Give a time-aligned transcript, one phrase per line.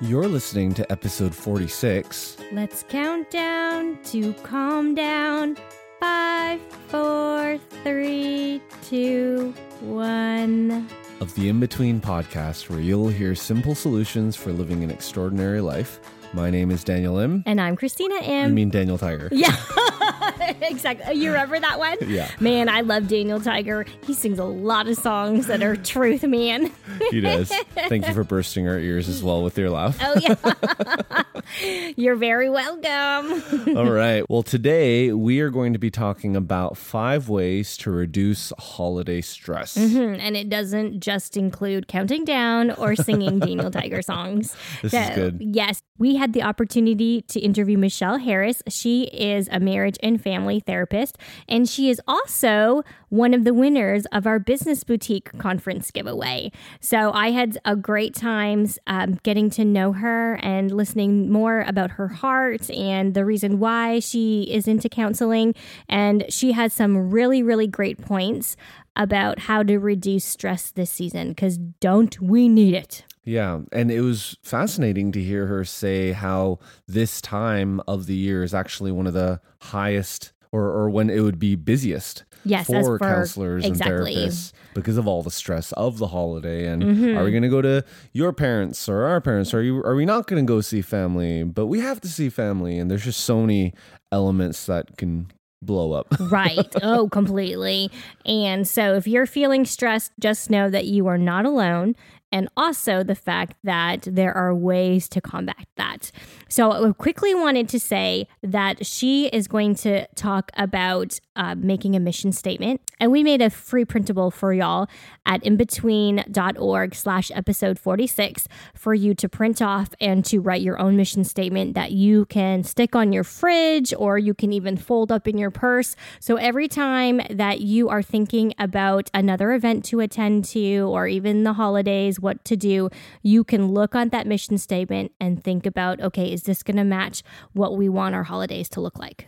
[0.00, 2.38] You're listening to episode 46.
[2.52, 5.56] Let's count down to calm down.
[6.00, 10.88] Five, four, three, two, one.
[11.20, 16.00] of the In Between podcast, where you'll hear simple solutions for living an extraordinary life.
[16.32, 17.42] My name is Daniel M.
[17.44, 18.48] And I'm Christina M.
[18.50, 19.28] You mean Daniel Tiger?
[19.32, 19.54] yeah,
[20.62, 21.14] exactly.
[21.14, 21.96] You remember that one?
[22.06, 22.30] Yeah.
[22.40, 23.86] Man, I love Daniel Tiger.
[24.06, 26.72] He sings a lot of songs that are truth, man.
[27.10, 27.48] He does.
[27.74, 29.98] Thank you for bursting our ears as well with your laugh.
[30.00, 31.92] Oh, yeah.
[31.96, 33.76] You're very welcome.
[33.76, 34.28] All right.
[34.28, 39.74] Well, today we are going to be talking about five ways to reduce holiday stress.
[39.76, 44.54] Hmm, and it doesn't just include counting down or singing Daniel Tiger songs.
[44.82, 45.38] This is good.
[45.40, 48.62] Yes, we had the opportunity to interview Michelle Harris.
[48.68, 54.06] She is a marriage and family therapist, and she is also one of the winners
[54.12, 56.52] of our Business Boutique Conference giveaway.
[56.80, 61.92] So I had a great time um, getting to know her and listening more about
[61.92, 65.54] her heart and the reason why she is into counseling.
[65.88, 68.56] And she has some really, really great points
[68.96, 73.04] about how to reduce stress this season because don't we need it?
[73.24, 73.60] Yeah.
[73.72, 76.58] And it was fascinating to hear her say how
[76.88, 81.20] this time of the year is actually one of the highest or, or when it
[81.20, 84.14] would be busiest Yes, for for- counselors exactly.
[84.14, 86.66] and therapists because of all the stress of the holiday.
[86.66, 87.18] And Mm-hmm.
[87.18, 89.52] are we going to go to your parents or our parents?
[89.52, 91.44] Are you are we not going to go see family?
[91.44, 93.74] But we have to see family, and there's just so many
[94.10, 95.30] elements that can
[95.62, 96.14] blow up.
[96.20, 96.74] right.
[96.82, 97.90] Oh, completely.
[98.24, 101.96] And so if you're feeling stressed, just know that you are not alone.
[102.32, 106.10] And also the fact that there are ways to combat that.
[106.48, 111.96] So I quickly wanted to say that she is going to talk about uh, making
[111.96, 112.80] a mission statement.
[113.00, 114.88] And we made a free printable for y'all
[115.24, 120.96] at inbetween.org slash episode 46 for you to print off and to write your own
[120.96, 125.26] mission statement that you can stick on your fridge or you can even fold up
[125.26, 125.96] in your purse.
[126.20, 131.44] So every time that you are thinking about another event to attend to or even
[131.44, 132.90] the holidays, what to do,
[133.22, 136.84] you can look on that mission statement and think about, okay, is this going to
[136.84, 137.22] match
[137.52, 139.26] what we want our holidays to look like?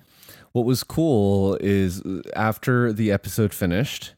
[0.53, 4.15] what was cool is uh, after the episode finished,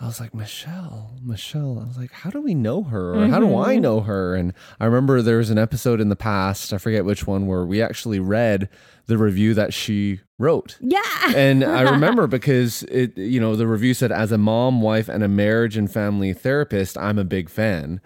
[0.00, 1.80] I was like, Michelle, Michelle.
[1.82, 3.16] I was like, how do we know her?
[3.16, 3.82] Or how do I Mm-hmm.
[3.82, 4.36] know her?
[4.36, 7.64] And I remember there was an episode in the past, I forget which one, where
[7.64, 8.68] we actually read
[9.06, 10.78] the review that she wrote.
[10.80, 11.00] Yeah.
[11.34, 15.24] And I remember because it, you know, the review said, as a mom, wife, and
[15.24, 18.00] a marriage and family therapist, I'm a big fan.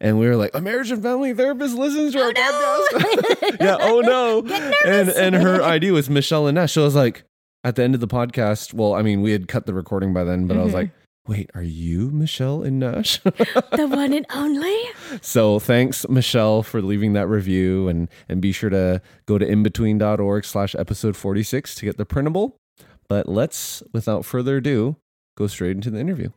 [0.00, 3.56] And we were like, a marriage and family therapist listens to our podcast.
[3.60, 3.76] yeah.
[3.80, 4.38] Oh no.
[4.86, 6.72] And and her ID was Michelle and Nash.
[6.72, 7.24] So I was like,
[7.62, 10.24] at the end of the podcast, well, I mean, we had cut the recording by
[10.24, 10.90] then, but I was like,
[11.26, 13.18] wait, are you Michelle and Nash?
[13.20, 14.76] the one and only.
[15.22, 20.44] so thanks, Michelle, for leaving that review and and be sure to go to inbetween.org
[20.44, 22.58] slash episode 46 to get the printable.
[23.08, 24.96] But let's, without further ado,
[25.36, 26.30] go straight into the interview.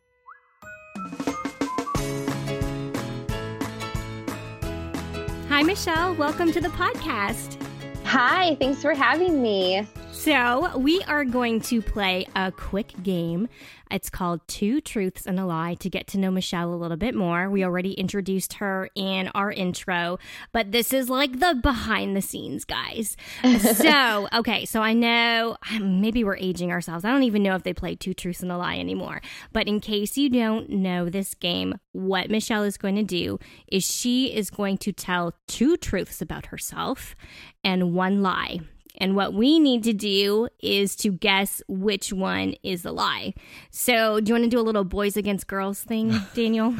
[5.50, 6.14] Hi, Michelle.
[6.16, 7.58] Welcome to the podcast.
[8.04, 9.88] Hi, thanks for having me.
[10.18, 13.48] So, we are going to play a quick game.
[13.90, 17.16] It's called Two Truths and a Lie to get to know Michelle a little bit
[17.16, 17.50] more.
[17.50, 20.18] We already introduced her in our intro,
[20.52, 23.16] but this is like the behind the scenes, guys.
[23.78, 27.06] so, okay, so I know um, maybe we're aging ourselves.
[27.06, 29.22] I don't even know if they play Two Truths and a Lie anymore.
[29.54, 33.86] But in case you don't know this game, what Michelle is going to do is
[33.86, 37.16] she is going to tell two truths about herself
[37.64, 38.60] and one lie.
[39.00, 43.34] And what we need to do is to guess which one is the lie.
[43.70, 46.74] So, do you want to do a little boys against girls thing, Daniel?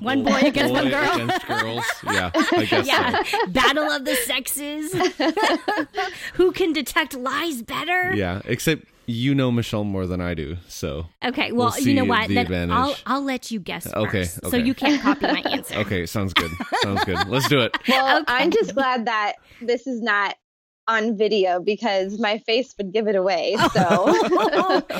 [0.00, 1.12] One boy against one girl.
[1.14, 1.84] against girls.
[2.04, 4.92] Yeah, I guess Yeah, battle of the sexes.
[6.34, 8.14] Who can detect lies better?
[8.14, 12.04] Yeah, except you know Michelle more than I do, so Okay, well, We'll you know
[12.04, 12.28] what?
[12.28, 12.76] the Then advantage.
[12.76, 15.76] I'll I'll let you guess Okay, first, so you can't copy my answer.
[15.76, 16.50] okay, sounds good.
[16.82, 17.26] Sounds good.
[17.26, 17.76] Let's do it.
[17.88, 18.32] Well, Okay.
[18.34, 20.36] I'm just glad that this is not
[20.88, 23.56] on video because my face would give it away.
[23.72, 24.14] So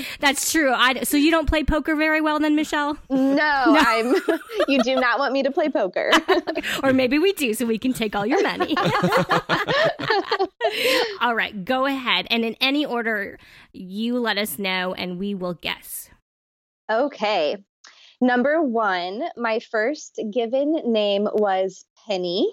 [0.20, 0.72] that's true.
[0.72, 2.98] I, so you don't play poker very well then, Michelle?
[3.10, 4.14] no, I'm
[4.68, 6.10] you do not want me to play poker.
[6.82, 8.76] or maybe we do so we can take all your money.
[11.20, 12.26] all right, go ahead.
[12.30, 13.38] And in any order,
[13.72, 16.10] you let us know and we will guess.
[16.90, 17.56] okay.
[18.20, 22.50] Number 1, my first given name was Penny.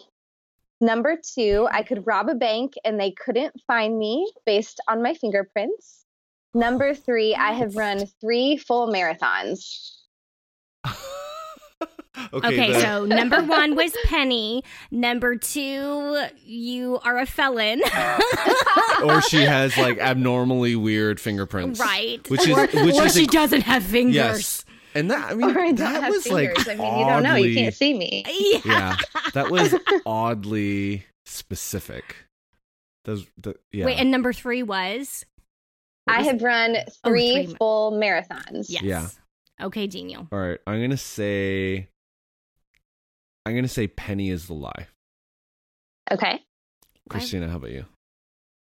[0.82, 5.14] Number 2, I could rob a bank and they couldn't find me based on my
[5.14, 6.06] fingerprints.
[6.54, 9.92] Number 3, I have run 3 full marathons.
[12.34, 14.64] Okay, the- so number one was Penny.
[14.90, 17.82] Number two, you are a felon.
[19.04, 22.28] or she has like abnormally weird fingerprints, right.
[22.30, 24.16] Which is or, which or is she inc- doesn't have fingers.
[24.16, 26.58] yes, and that I mean Or I don't that have was fingers.
[26.66, 27.36] like I mean, you don't know.
[27.36, 28.24] You oddly- can't see me.
[28.30, 28.62] Yeah.
[28.66, 28.98] yeah,
[29.34, 29.76] that was
[30.06, 32.16] oddly specific.
[33.04, 33.86] Those, the, yeah.
[33.86, 35.26] Wait, and number three was?
[36.06, 37.56] What I was- have run Oh, three three.
[37.60, 38.66] full marathons.
[38.70, 38.82] Yes.
[38.84, 39.08] Yeah.
[39.62, 40.28] Okay, genial.
[40.32, 41.88] All right, I'm gonna say,
[43.46, 44.88] I'm gonna say Penny is the lie.
[46.12, 46.42] Okay.
[47.10, 47.86] Christina, how about you?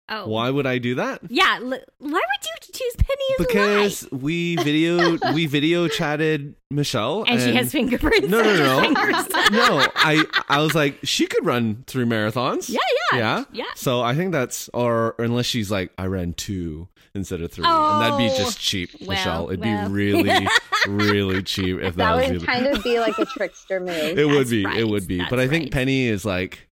[0.09, 0.27] Oh.
[0.27, 1.21] Why would I do that?
[1.29, 1.59] Yeah.
[1.61, 3.47] L- why would you choose Penny as a lie?
[3.47, 8.27] Because we video we video chatted Michelle, And, she has fingerprints.
[8.27, 8.91] No, no, no.
[8.91, 12.69] no, I I was like she could run three marathons.
[12.69, 12.79] yeah,
[13.13, 13.17] yeah.
[13.19, 13.63] yeah, Yeah.
[13.75, 18.01] So I think that's or unless she's like I ran two instead of three, and
[18.01, 18.37] that'd be Oh.
[18.37, 19.47] just cheap, Well, Michelle.
[19.51, 19.87] It'd well.
[19.87, 20.47] be really,
[20.87, 24.17] really cheap if that, That was would the- kind of be like a trickster move.
[24.19, 24.65] It would be.
[24.65, 24.79] right.
[24.79, 25.19] It would be.
[25.19, 25.71] That's But I think right.
[25.71, 26.67] Penny is like,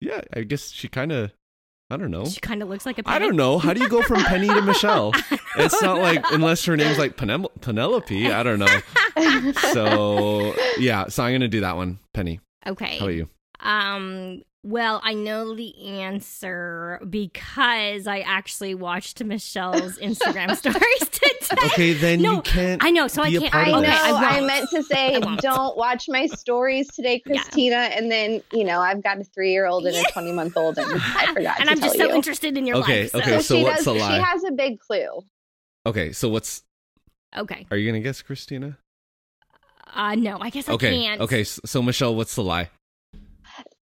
[0.00, 0.22] yeah.
[0.34, 1.32] I guess she kind of.
[1.88, 2.24] I don't know.
[2.24, 3.14] She kind of looks like a penny.
[3.14, 3.58] I don't know.
[3.58, 5.12] How do you go from Penny to Michelle?
[5.56, 8.32] It's not like unless her name's like Penel- Penelope.
[8.32, 8.66] I don't know.
[9.72, 11.06] So yeah.
[11.08, 12.40] So I'm gonna do that one, Penny.
[12.66, 12.98] Okay.
[12.98, 13.28] How about you?
[13.66, 21.66] Um, well, I know the answer because I actually watched Michelle's Instagram stories today.
[21.66, 22.82] Okay, then No, you can't.
[22.84, 23.78] I know, so I be a can't- I know.
[23.78, 23.90] Okay.
[23.92, 27.34] I I, meant to say, don't watch my stories today, Yeah.
[27.42, 27.76] Christina.
[27.76, 30.86] And then, you know, I've got a three-year-old and a twenty-month-old, and
[31.16, 32.14] I forgot and to I'm just tell so you.
[32.16, 33.10] interested in your Okay, life.
[33.12, 33.40] so- okay.
[33.42, 34.16] so she what's does, the lie?
[34.16, 35.08] She has a big clue.
[35.86, 36.62] Okay, so what's?
[37.36, 37.66] Okay.
[37.70, 38.78] Are you gonna guess, Christina?
[39.94, 41.20] Uh, no, I guess I Okay, can't.
[41.20, 41.44] okay.
[41.44, 42.70] So, so Michelle, what's the lie?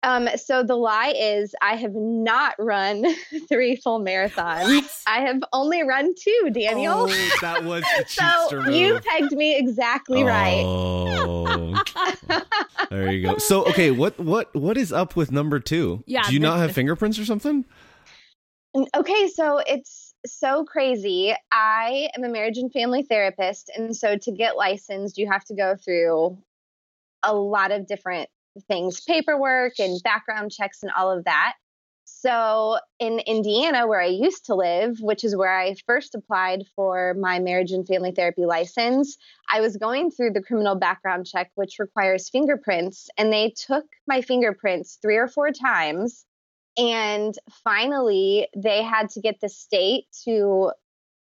[0.04, 3.06] Um, so the lie is I have not run
[3.48, 4.64] three full marathons.
[4.64, 5.02] What?
[5.06, 7.08] I have only run two, Daniel.
[7.10, 8.74] Oh, that was the so move.
[8.74, 10.64] you pegged me exactly right.
[10.66, 11.84] Oh,
[12.90, 13.38] there you go.
[13.38, 16.04] So, okay, what what what is up with number two?
[16.08, 17.66] Yeah, do you not have fingerprints or something?
[18.96, 21.34] Okay, so it's so crazy.
[21.52, 23.70] I am a marriage and family therapist.
[23.76, 26.38] And so to get licensed, you have to go through
[27.24, 28.30] a lot of different
[28.68, 31.54] things paperwork and background checks and all of that.
[32.06, 37.16] So in Indiana, where I used to live, which is where I first applied for
[37.20, 39.18] my marriage and family therapy license,
[39.52, 44.22] I was going through the criminal background check, which requires fingerprints, and they took my
[44.22, 46.26] fingerprints three or four times.
[46.78, 47.34] And
[47.64, 50.72] finally, they had to get the state to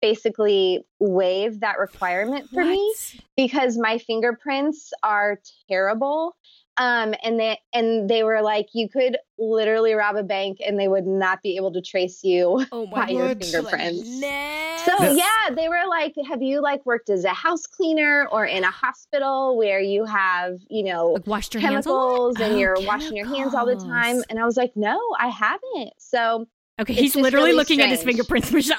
[0.01, 2.95] basically waive that requirement for me
[3.35, 5.39] because my fingerprints are
[5.69, 6.35] terrible.
[6.79, 10.87] Um, and they and they were like, you could literally rob a bank and they
[10.87, 14.01] would not be able to trace you Oh my by your fingerprints.
[14.03, 14.85] goodness.
[14.85, 18.45] So That's- yeah, they were like, "Have you like worked as a house cleaner or
[18.45, 22.57] in a hospital where you have, you know, Like, washed your hands chemicals and Oh,
[22.57, 26.47] you're washing your hands all the time?" And I was like, "No, I haven't." So
[26.79, 28.77] Okay, It's he's literally really looking at his fingerprints, Michelle.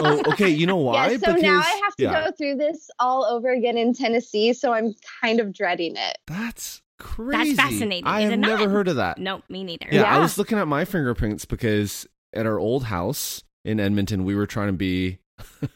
[0.00, 0.48] Oh, okay.
[0.48, 1.10] You know why?
[1.10, 4.54] yeah, so now I have to yeah, go through this all over again in Tennessee.
[4.54, 6.16] So I'm kind of dreading it.
[6.26, 7.54] That's crazy.
[7.54, 8.70] fascinating, I is have never not?
[8.70, 9.18] heard of that.
[9.18, 9.86] no, me neither.
[9.90, 14.34] Yeah, I was looking at my fingerprints because at our old house in Edmonton, we
[14.34, 15.18] were trying to be.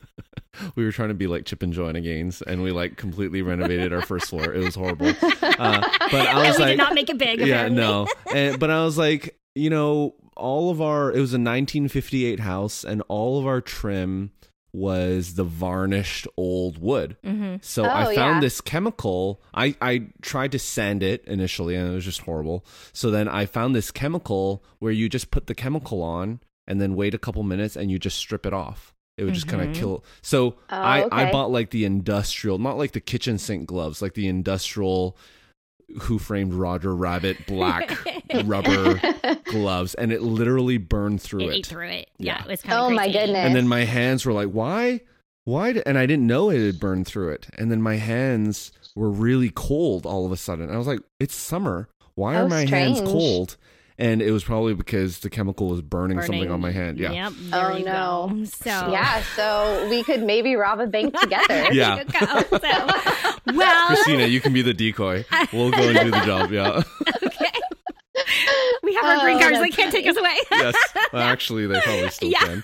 [0.75, 3.92] we were trying to be like Chip and Joanna Gaines, and we like completely renovated
[3.92, 4.52] our first floor.
[4.54, 5.12] It was horrible.
[5.59, 5.80] Uh,
[6.11, 7.38] but I And was we like, did not make it big.
[7.40, 7.76] yeah, apparently.
[7.83, 8.06] no.
[8.35, 12.85] And, but I was like, you know, all of our it was a 1958 house,
[12.85, 14.33] and all of our trim
[14.76, 17.16] was the varnished old wood.
[17.25, 17.64] Mhm.
[17.64, 18.40] So Oh, I found yeah.
[18.40, 19.40] this chemical.
[19.54, 22.64] I, I tried to sand it initially and it was just horrible.
[22.92, 26.95] So then I found this chemical where you just put the chemical on and then
[26.95, 28.92] wait a couple minutes and you just strip it off.
[29.16, 29.71] It would just kind Mhm.
[29.71, 30.04] of kill.
[30.21, 34.12] So Oh, I, I bought like the industrial, not like the kitchen sink gloves, like
[34.12, 35.16] the industrial
[36.02, 37.96] Who Framed Roger Rabbit black
[38.44, 39.00] rubber
[39.44, 41.54] gloves, and it literally burned through It it.
[41.54, 42.10] ate through it.
[42.18, 42.44] Yeah, Yeah.
[42.44, 43.36] it was kind of Oh my goodness.
[43.36, 45.00] And then my hands were like, why?
[45.44, 45.72] Why?
[45.72, 47.46] d- And I didn't know it had burned through it.
[47.56, 50.70] And then my hands were really cold all of a sudden.
[50.70, 51.88] I was like, it's summer.
[52.16, 53.56] Why are Oh, my hands cold?
[53.98, 56.98] And it was probably because the chemical was burning, something on my hand.
[56.98, 57.12] Yeah.
[57.12, 57.32] Yep.
[57.36, 58.34] Oh, there Oh, no.
[58.34, 58.44] go.
[58.44, 61.72] So Yeah, so we could maybe rob a bank together.
[61.72, 62.04] Yeah.
[62.04, 62.42] Go.
[62.58, 65.24] So, well, Christina, you can be the decoy.
[65.52, 66.50] We'll go and do the job.
[66.52, 66.82] Yeah.
[67.24, 67.35] okay.
[68.86, 69.58] We have our green Oh, cards.
[69.58, 70.36] They can't take us away.
[70.50, 70.74] yes.
[71.12, 72.38] Well, actually, they probably still Yeah.
[72.60, 72.62] can.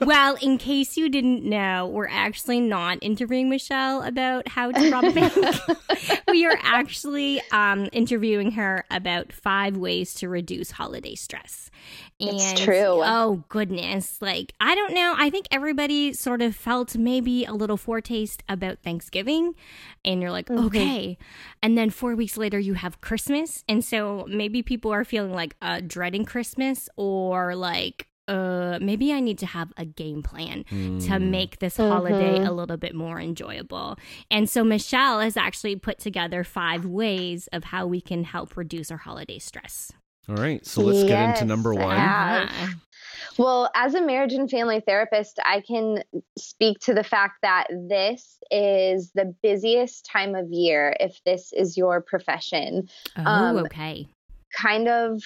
[0.06, 5.04] well, in case you didn't know, we're actually not interviewing Michelle about how to rob
[5.04, 5.32] a bank.
[6.28, 11.70] we are actually um, interviewing her about five ways to reduce holiday stress.
[12.18, 13.02] It's true.
[13.04, 14.22] Oh goodness!
[14.22, 15.14] Like I don't know.
[15.18, 19.54] I think everybody sort of felt maybe a little foretaste about Thanksgiving,
[20.04, 20.64] and you're like, Mhm.
[20.66, 21.18] okay.
[21.62, 25.56] And then four weeks later, you have Christmas, and so maybe people are feeling like
[25.60, 31.18] uh, dreading Christmas or like uh maybe I need to have a game plan to
[31.18, 31.30] Hmm.
[31.30, 32.48] make this holiday Mhm.
[32.48, 33.98] a little bit more enjoyable.
[34.32, 38.90] And so Michelle has actually put together five ways of how we can help reduce
[38.90, 39.92] our holiday stress.
[40.28, 40.64] All right.
[40.66, 41.96] So let's get into number one.
[41.98, 42.70] have.
[43.38, 46.02] Well, as a marriage and family therapist, I can
[46.38, 51.76] speak to the fact that this is the busiest time of year if this is
[51.76, 52.88] your profession.
[53.16, 54.08] Oh, Um, okay.
[54.54, 55.22] Kind of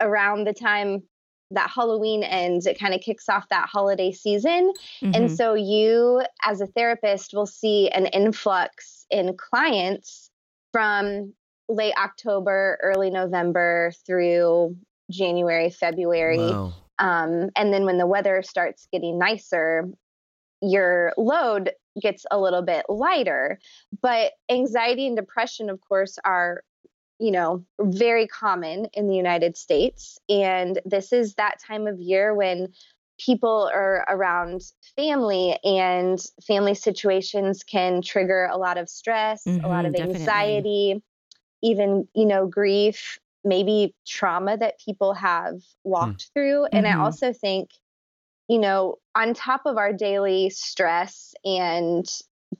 [0.00, 1.04] around the time
[1.52, 4.72] that Halloween ends, it kind of kicks off that holiday season.
[5.02, 5.36] And Mhm.
[5.36, 10.30] so you, as a therapist, will see an influx in clients
[10.72, 11.34] from
[11.68, 14.76] late October, early November through
[15.10, 16.38] January, February.
[16.38, 16.72] Wow.
[16.98, 19.88] Um, and then when the weather starts getting nicer,
[20.60, 23.58] your load gets a little bit lighter.
[24.00, 26.62] But anxiety and depression, of course, are,
[27.18, 30.18] you know, very common in the United States.
[30.28, 32.68] And this is that time of year when
[33.18, 34.62] people are around
[34.96, 41.02] family and family situations can trigger a lot of stress, a lot Mhm, of definitely.
[41.64, 46.66] Even, you know, grief, maybe trauma that people have walked through.
[46.66, 46.94] And Mhm.
[46.94, 47.70] I also think,
[48.48, 52.06] you know, on top of our daily stress and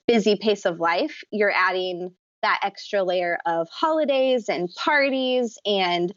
[0.08, 6.12] busy pace of life, you're adding that extra layer of holidays and parties and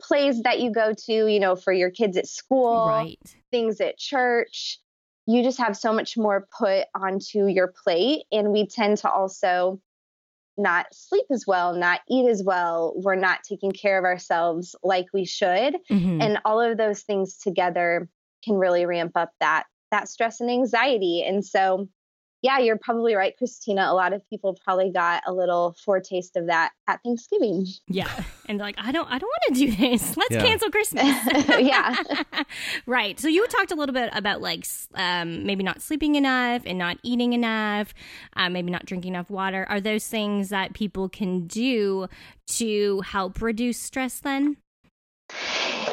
[0.00, 3.18] plays that you go to, you know, for your kids at school, right.
[3.50, 4.78] things at church.
[5.26, 8.24] You just have so much more put onto your plate.
[8.32, 9.80] And we tend to also
[10.56, 12.92] not sleep as well, not eat as well.
[12.96, 15.76] We're not taking care of ourselves like we should.
[15.88, 16.22] Mhm.
[16.22, 18.08] And all of those things together
[18.44, 21.24] can really ramp up that that stress and anxiety.
[21.26, 21.88] And so
[22.42, 23.82] yeah, you're probably right, Christina.
[23.90, 27.66] A lot of people probably got a little foretaste of that at Thanksgiving.
[27.88, 28.10] Yeah.
[28.50, 30.16] And like, I don't I don't want to do this.
[30.16, 30.44] Let's Yeah.
[30.44, 31.04] cancel Christmas.
[31.60, 31.94] Yeah.
[32.86, 33.20] right.
[33.20, 34.66] So you talked a little bit about like
[34.96, 37.94] um, maybe not sleeping enough and not eating enough,
[38.34, 39.66] uh, maybe not drinking enough water.
[39.68, 42.08] Are those things that people can do
[42.58, 44.56] to help reduce stress then?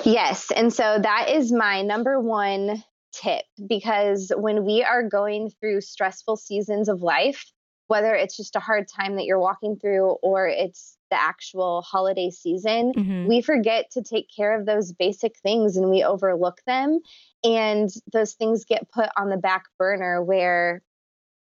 [0.03, 0.49] Yes.
[0.55, 2.83] And so that is my number one
[3.21, 7.51] tip because when we are going through stressful seasons of life,
[7.87, 12.29] whether it's just a hard time that you're walking through or it's the actual holiday
[12.29, 13.27] season, Mhm.
[13.27, 16.99] we forget to take care of those basic things and we overlook them.
[17.43, 20.81] And those things get put on the back burner where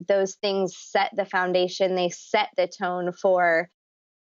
[0.09, 3.69] those things set the foundation, they set the tone for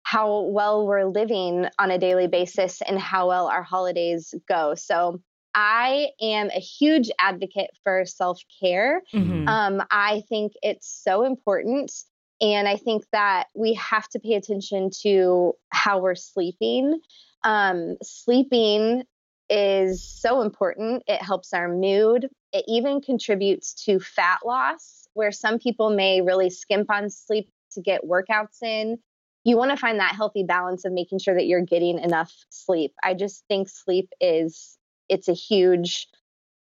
[0.02, 4.74] how well we're living on a daily basis and how well our holidays go.
[4.74, 5.22] So
[5.54, 9.02] I am a huge advocate for self care.
[9.12, 9.48] Mhm.
[9.48, 11.92] Um, I think it's so important.
[12.40, 17.00] And I think that we have to pay attention to how we're sleeping.
[17.44, 19.04] Um, sleeping
[19.50, 21.02] is so important.
[21.06, 22.28] It helps our mood.
[22.52, 27.82] It even contributes to fat loss, where some people may really skimp on sleep to
[27.82, 28.98] get workouts in.
[29.44, 32.92] You want to find that healthy balance of making sure that you're getting enough sleep.
[33.02, 34.78] I just think sleep is
[35.10, 36.06] it's a huge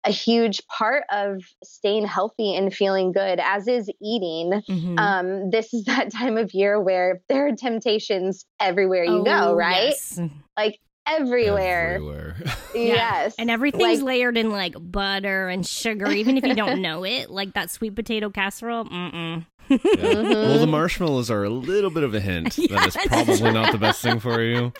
[0.04, 4.98] a huge part of staying healthy and feeling good as is eating Mhm.
[5.00, 9.54] um, this is that time of year where there are temptations everywhere you Oh, go
[9.54, 10.20] right yes.
[10.56, 10.78] like
[11.08, 12.36] everywhere, Everywhere.
[12.74, 12.82] Yeah.
[12.82, 17.04] yes And everything's Like- layered in like butter and sugar, even if you don't know
[17.04, 17.30] it.
[17.30, 18.84] Like that sweet potato casserole.
[18.86, 19.46] Mm-mm.
[19.68, 19.78] Yeah.
[20.22, 22.96] Well, the marshmallows are a little bit of a hint that Yes.
[22.96, 24.72] it's probably not the best thing for you.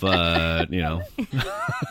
[0.00, 1.02] But, you know,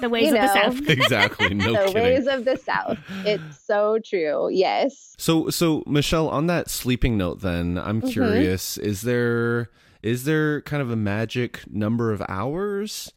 [0.02, 0.48] The ways You of the.
[0.54, 0.82] South.
[0.90, 1.54] exactly.
[1.54, 2.04] No the kidding.
[2.04, 7.42] ways of the south it's so true yes So, so Michelle, on that sleeping note,
[7.42, 8.12] then I'm Mhm.
[8.12, 9.70] curious: is there
[10.02, 13.12] is there kind of a magic number of hours?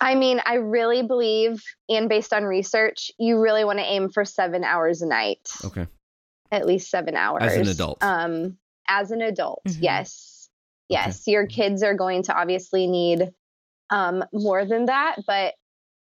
[0.00, 4.24] i mean i really believe and based on research you really want to aim for
[4.24, 5.88] seven hours a night Okay,
[6.52, 8.02] at least seven hours As an adult.
[8.02, 8.56] um
[8.88, 9.78] as an adult Mhm.
[9.80, 10.48] yes
[10.88, 13.30] yes your kids are going to obviously need
[13.90, 15.16] um, more than that.
[15.26, 15.54] But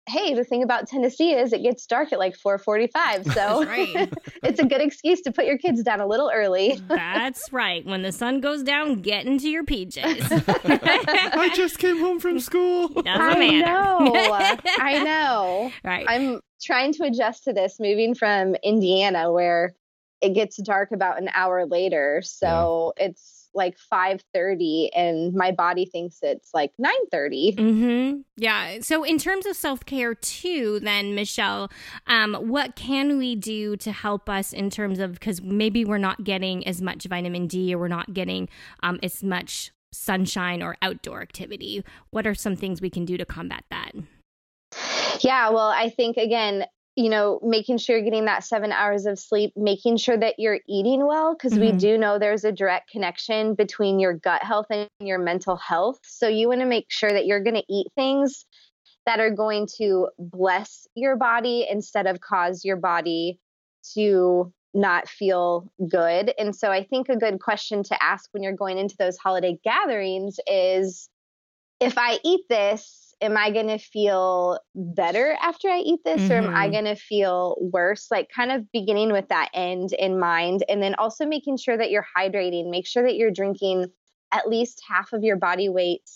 [0.09, 4.11] hey, the thing about Tennessee is it gets dark at like 4:45, so right.
[4.43, 6.81] it's a good excuse to put your kids down a little early.
[6.89, 7.85] That's right.
[7.85, 10.31] When the sun goes down, get into your PJs.
[11.37, 12.89] I just came home from school.
[12.89, 13.65] Doesn't I matter.
[13.65, 14.13] know.
[14.79, 15.71] I know.
[15.85, 16.05] Right.
[16.07, 19.73] I'm trying to adjust to this moving from Indiana where
[20.21, 22.21] it gets dark about an hour later.
[22.23, 27.55] So it's like 5:30 and my body thinks it's like 9:30.
[27.55, 28.21] Mm-hmm.
[28.37, 28.79] Yeah.
[28.81, 31.69] So, in terms of self care, too, then Michelle,
[32.07, 36.23] um, what can we do to help us in terms of because maybe we're not
[36.23, 38.49] getting as much vitamin D or we're not getting
[38.83, 41.83] um, as much sunshine or outdoor activity?
[42.11, 43.91] What are some things we can do to combat that?
[45.21, 46.65] Yeah, well, I think again,
[46.95, 50.59] you know, making sure you're getting that seven hours of sleep, making sure that you're
[50.67, 51.79] eating well, because we Mhm.
[51.79, 55.99] do know there's a direct connection between your gut health and your mental health.
[56.03, 58.45] So you want to make sure that you're going to eat things
[59.05, 63.39] that are going to bless your body instead of cause your body
[63.93, 66.33] to not feel good.
[66.37, 69.57] And so I think a good question to ask when you're going into those holiday
[69.63, 71.09] gatherings is
[71.79, 76.37] if I eat this, am I going to feel better after I eat this or
[76.37, 76.71] am I Mhm.
[76.71, 78.09] going to feel worse?
[78.09, 81.91] Like kind of beginning with that end in mind and then also making sure that
[81.91, 82.69] you're hydrating.
[82.69, 83.91] Make sure that you're drinking
[84.31, 86.09] at least half of your body weight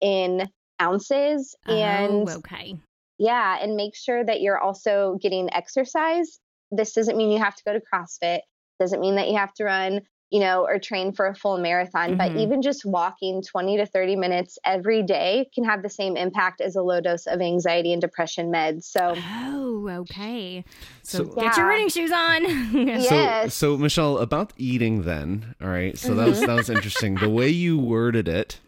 [0.00, 0.48] in
[0.80, 2.76] ounces and oh, okay.
[3.18, 6.40] yeah, and make sure that you're also getting exercise.
[6.70, 8.40] This doesn't mean you have to go to CrossFit.
[8.80, 10.02] Doesn't mean that you have to run,
[10.34, 12.40] you know, or train for a full marathon, but Mhm.
[12.40, 16.74] even just walking 20 to 30 minutes every day can have the same impact as
[16.74, 18.82] a low dose of anxiety and depression meds.
[18.82, 19.14] So,
[19.44, 20.64] Oh, okay.
[21.04, 22.40] So, So- get your running shoes on.
[22.74, 23.46] Yeah.
[23.48, 25.96] So, so Michelle, about eating then, all right.
[25.96, 27.14] So that was that was interesting.
[27.14, 28.58] The way you worded it.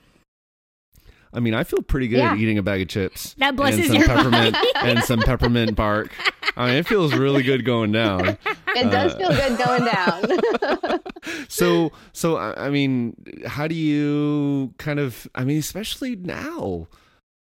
[1.33, 2.33] I mean, I feel pretty good Yeah.
[2.33, 3.35] at eating a bag of chips.
[3.39, 4.69] That blesses and some your peppermint body.
[4.77, 6.11] and some peppermint bark.
[6.57, 8.29] I mean, it feels really good going down.
[8.29, 11.01] it does Uh, feel good going down.
[11.49, 13.17] So, so I I mean,
[13.47, 15.27] how do you kind of?
[15.35, 16.87] I mean, especially now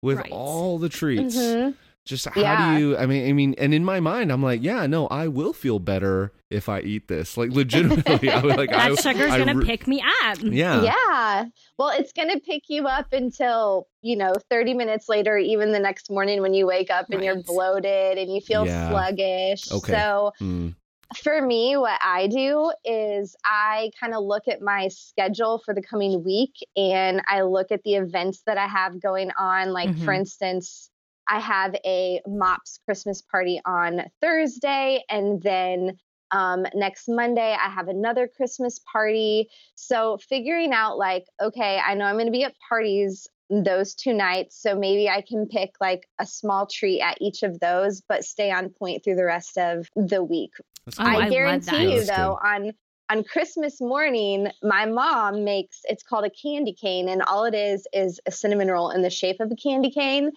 [0.00, 0.30] with Right.
[0.32, 1.36] all the treats.
[1.36, 1.74] Mhm.
[2.04, 2.74] Just how Yeah.
[2.74, 2.96] do you?
[2.98, 5.78] I mean, I mean, and in my mind, I'm like, yeah, no, I will feel
[5.78, 7.38] better if I eat this.
[7.38, 8.68] Like, legitimately, I would like.
[8.70, 10.38] that I, sugar's I gonna re- pick me up.
[10.42, 10.82] Yeah.
[10.82, 11.46] Yeah.
[11.78, 15.78] Well, it's going to pick you up until, you know, 30 minutes later, even the
[15.80, 18.90] next morning when you wake up and you're bloated and you feel Yeah.
[18.90, 19.72] sluggish.
[19.72, 19.92] Okay.
[19.92, 20.74] So, Mm.
[21.22, 25.82] for me, what I do is I kind of look at my schedule for the
[25.82, 29.72] coming week and I look at the events that I have going on.
[29.72, 30.18] Like, for Mhm.
[30.18, 30.90] instance,
[31.28, 35.98] I have a MOPS Christmas party on Thursday, and then
[36.30, 39.48] um, next Monday, I have another Christmas party.
[39.74, 44.12] So, figuring out, like, okay, I know I'm going to be at parties those two
[44.12, 44.60] nights.
[44.60, 48.50] So, maybe I can pick like a small treat at each of those, but stay
[48.50, 50.52] on point through the rest of the week.
[50.58, 51.06] Oh, cool.
[51.06, 52.72] I I guarantee you though, on
[53.10, 57.86] on Christmas morning, my mom makes it's called a candy cane, and all it is
[57.92, 60.32] is a cinnamon roll in the shape of a candy cane.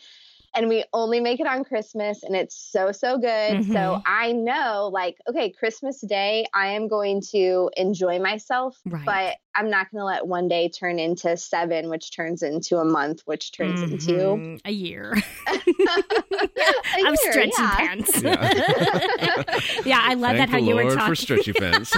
[0.58, 3.64] And we only make it on Christmas, and it's so so good.
[3.66, 4.02] So Mhm.
[4.08, 9.06] I know, like, okay, Christmas Day, I am going to enjoy myself, Right.
[9.06, 12.86] but I'm not going to let one day turn into seven, which turns into a
[12.86, 14.60] month, which turns into Mhm.
[14.66, 15.14] a year
[15.48, 17.76] a of year, stretchy yeah.
[17.78, 18.22] pants.
[18.22, 18.54] Yeah.
[19.86, 21.96] yeah, I love Thank that how the you were Lord talking for stretchy pants.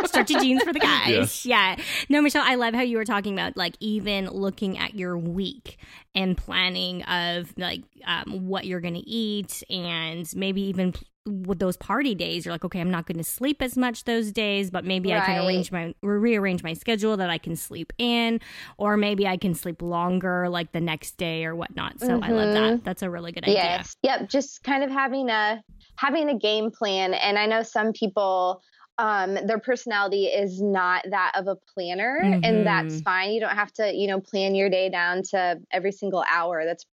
[0.06, 1.08] stretchy jeans for the guys.
[1.08, 1.46] Yes.
[1.46, 1.76] Yeah.
[2.08, 5.78] No, Michelle, I love how you were talking about like even looking at your week
[6.14, 11.58] and planning of like um, what you're going to eat and maybe even p- with
[11.58, 14.70] those party days you're like okay i'm not going to sleep as much those days
[14.70, 18.38] but maybe i can arrange my or rearrange my schedule that i can sleep in
[18.76, 22.52] or maybe i can sleep longer like the next day or whatnot so i love
[22.52, 23.96] that that's a really good idea Yes.
[24.02, 24.28] Yep.
[24.28, 25.62] Just kind of having a
[25.96, 27.14] having a game plan.
[27.14, 28.60] And I know some people
[28.98, 33.04] um their personality is not that of a planner and that's Mhm.
[33.04, 33.32] fine.
[33.32, 36.64] You don't have to, you know, plan your day down to every single hour.
[36.64, 36.86] That's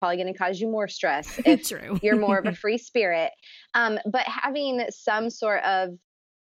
[0.00, 3.32] probably going to cause you more stress if true you're more of a free spirit.
[3.74, 5.90] Um, but having some sort of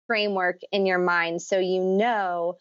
[0.07, 2.55] framework in your mind so you know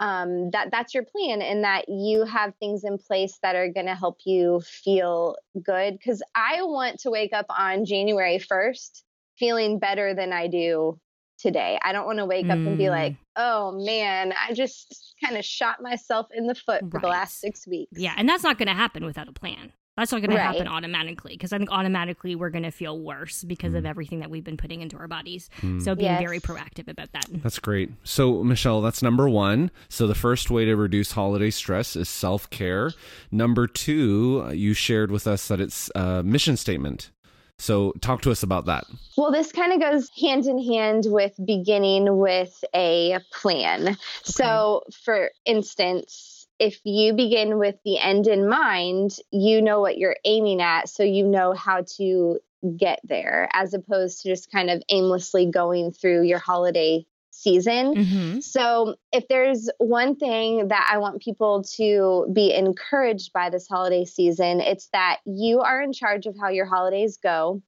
[0.00, 3.86] um, that that's your plan and that you have things in place that are going
[3.86, 5.92] to help you feel good.
[5.98, 9.04] Because I want to wake up on January 1st
[9.38, 10.98] feeling better than I do
[11.44, 11.78] today.
[11.82, 12.90] I don't want to wake up and be Mm.
[12.90, 17.38] like, oh man, I just kind of shot myself in the foot for the last
[17.40, 17.92] six weeks.
[18.00, 20.66] yeah and that's not going to happen without a plan That's not going to happen
[20.66, 23.78] automatically because I think automatically we're going to feel worse because Mm.
[23.78, 25.48] of everything that we've been putting into our bodies.
[25.84, 27.26] So being very proactive about that.
[27.44, 27.90] That's great.
[28.02, 29.70] So, Michelle, that's number one.
[29.88, 32.90] So, the first way to reduce holiday stress is self care.
[33.30, 37.10] Number two, uh, you shared with us that it's a mission statement.
[37.58, 38.84] So, talk to us about that.
[39.16, 43.96] Well, this kind of goes hand in hand with beginning with a plan.
[44.22, 50.16] So, for instance, if you begin with the end in mind, you know what you're
[50.24, 52.38] aiming at, so you know how to
[52.76, 57.04] get there, as opposed to just kind of aimlessly going through your holiday
[57.44, 57.94] season.
[57.94, 58.40] Mm-hmm.
[58.40, 64.04] So, if there's one thing that I want people to be encouraged by this holiday
[64.04, 67.62] season, it's that you are in charge of how your holidays go.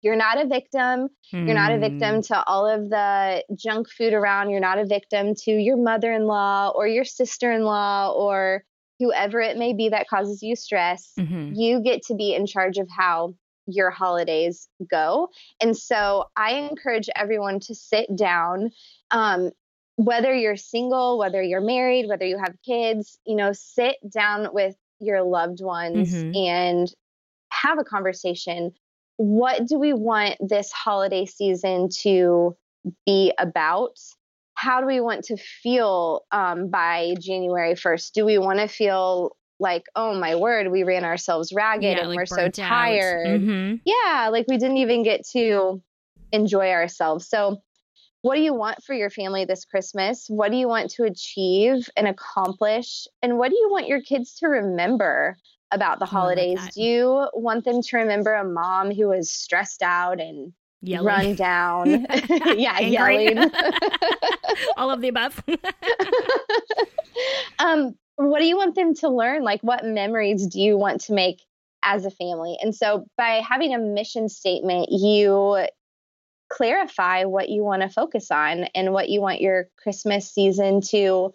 [0.00, 1.08] You're not a victim.
[1.30, 4.50] You're not a victim to all of the junk food around.
[4.50, 8.64] You're not a victim to your mother in law or your sister in law or
[8.98, 11.12] whoever it may be that causes you stress.
[11.18, 11.54] Mm-hmm.
[11.54, 13.34] You get to be in charge of how
[13.66, 15.28] your holidays go.
[15.60, 18.70] And so I encourage everyone to sit down.
[19.10, 19.50] Um,
[19.96, 24.74] whether you're single, whether you're married, whether you have kids, you know, sit down with
[24.98, 26.36] your loved ones Mhm.
[26.36, 26.94] and
[27.50, 28.72] have a conversation.
[29.16, 32.56] What do we want this holiday season to
[33.06, 33.98] be about?
[34.54, 38.14] How do we want to feel um, by January 1st?
[38.14, 42.26] Do we want to feel like, oh my word, we ran ourselves ragged and we're
[42.26, 43.40] so tired?
[43.40, 45.82] hmm yeah, like we didn't even get to
[46.30, 47.26] enjoy ourselves.
[47.28, 47.62] So,
[48.22, 50.26] what do you want for your family this Christmas?
[50.28, 53.06] What do you want to achieve and accomplish?
[53.22, 55.36] And what do you want your kids to remember
[55.72, 56.68] about the Oh, like holidays?
[56.74, 61.06] do you want them to remember a mom who was stressed out and Yelling.
[61.06, 62.06] run down?
[62.56, 63.38] yeah, yelling.
[64.78, 65.42] All of the above.
[67.58, 69.42] um, what do you want them to learn?
[69.42, 71.42] Like, what memories do you want to make
[71.82, 72.56] as a family?
[72.62, 75.66] And so, by having a mission statement, you
[76.50, 81.32] clarify what you want to focus on and what you want your Christmas season to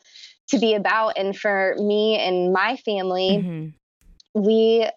[0.49, 1.17] to be about.
[1.17, 3.73] And for me and my family, Mhm.
[4.33, 4.89] we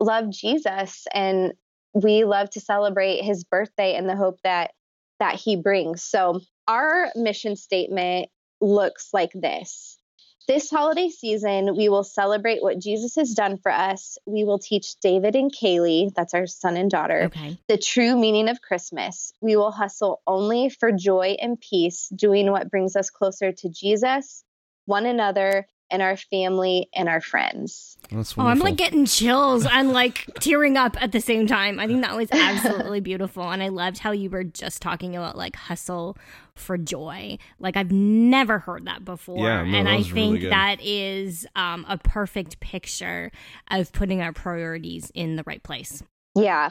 [0.00, 1.52] love Jesus and
[1.92, 4.72] we love to celebrate his birthday and the hope that
[5.18, 6.02] that he brings.
[6.02, 8.30] So our mission statement
[8.60, 9.99] looks like this.
[10.48, 14.18] This holiday season, we will celebrate what Jesus has done for us.
[14.26, 17.56] We will teach David and Kaylee, that's our son and daughter, Okay.
[17.68, 19.32] the true meaning of Christmas.
[19.40, 24.42] We will hustle only for joy and peace, doing what brings us closer to Jesus,
[24.86, 27.96] one another, and our family and our friends.
[28.10, 29.66] That's Oh, I'm like getting chills.
[29.66, 31.78] I'm like tearing up at the same time.
[31.78, 33.48] I think that was absolutely beautiful.
[33.50, 36.16] And I loved how you were just talking about like hustle
[36.54, 37.38] for joy.
[37.58, 39.38] Like I've never heard that before.
[39.46, 43.30] Yeah, no, and that I was really think that is um, a perfect picture
[43.70, 46.02] of putting our priorities in the right place.
[46.34, 46.70] Yeah.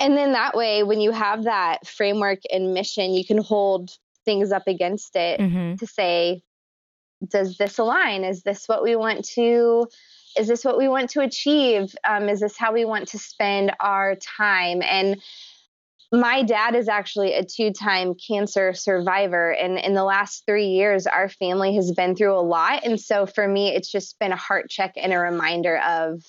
[0.00, 3.90] And then that way, when you have that framework and mission, you can hold
[4.24, 5.76] things up against it Mm-hmm.
[5.76, 6.42] to say,
[7.26, 8.24] does this align?
[8.24, 9.86] Is this what we want to?
[10.38, 11.94] Is this what we want to achieve?
[12.04, 14.82] Um, is this how we want to spend our time?
[14.82, 15.20] And
[16.12, 19.50] my dad is actually a two time cancer survivor.
[19.50, 22.84] And in the last three years, our family has been through a lot.
[22.84, 26.22] And so for me, it's just been a heart check and a reminder of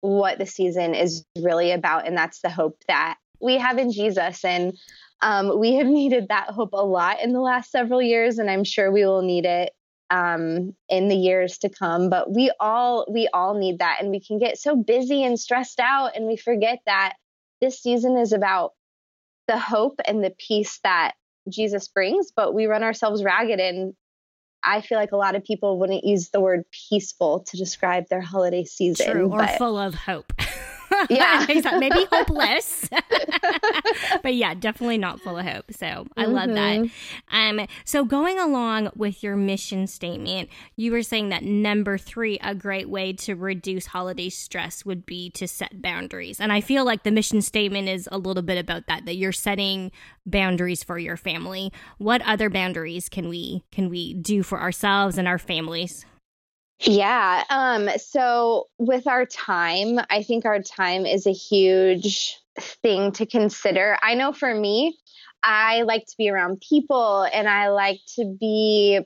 [0.00, 2.06] what the season is really about.
[2.06, 4.44] And that's the hope that we have in Jesus.
[4.44, 4.76] And
[5.22, 8.38] um, we have needed that hope a lot in the last several years.
[8.38, 9.72] And I'm sure we will need it
[10.12, 12.10] um, in the years to come.
[12.10, 13.98] But we all we all need that.
[14.00, 17.14] And we can get so busy and stressed out and we forget that
[17.60, 18.72] this season is about
[19.48, 21.12] the hope and the peace that
[21.48, 23.58] Jesus brings, but we run ourselves ragged.
[23.58, 23.94] And
[24.62, 28.20] I feel like a lot of people wouldn't use the word peaceful to describe their
[28.20, 29.10] holiday season.
[29.10, 29.32] True.
[29.32, 30.32] Or but full of hope.
[31.10, 31.46] Yeah.
[31.78, 32.88] Maybe hopeless.
[34.22, 35.72] but yeah, definitely not full of hope.
[35.72, 36.80] So I love that.
[36.80, 37.60] Mm-hmm.
[37.60, 42.54] Um, so going along with your mission statement, you were saying that number three, a
[42.54, 46.40] great way to reduce holiday stress would be to set boundaries.
[46.40, 49.32] And I feel like the mission statement is a little bit about that, that you're
[49.32, 49.90] setting
[50.26, 51.72] boundaries for your family.
[51.98, 56.04] What other boundaries can we can we do for ourselves and our families?
[56.82, 57.44] Yeah.
[57.50, 63.96] Um, so with our time, I think our time is a huge thing to consider.
[64.02, 64.98] I know for me,
[65.42, 69.00] I like to be around people and I like to be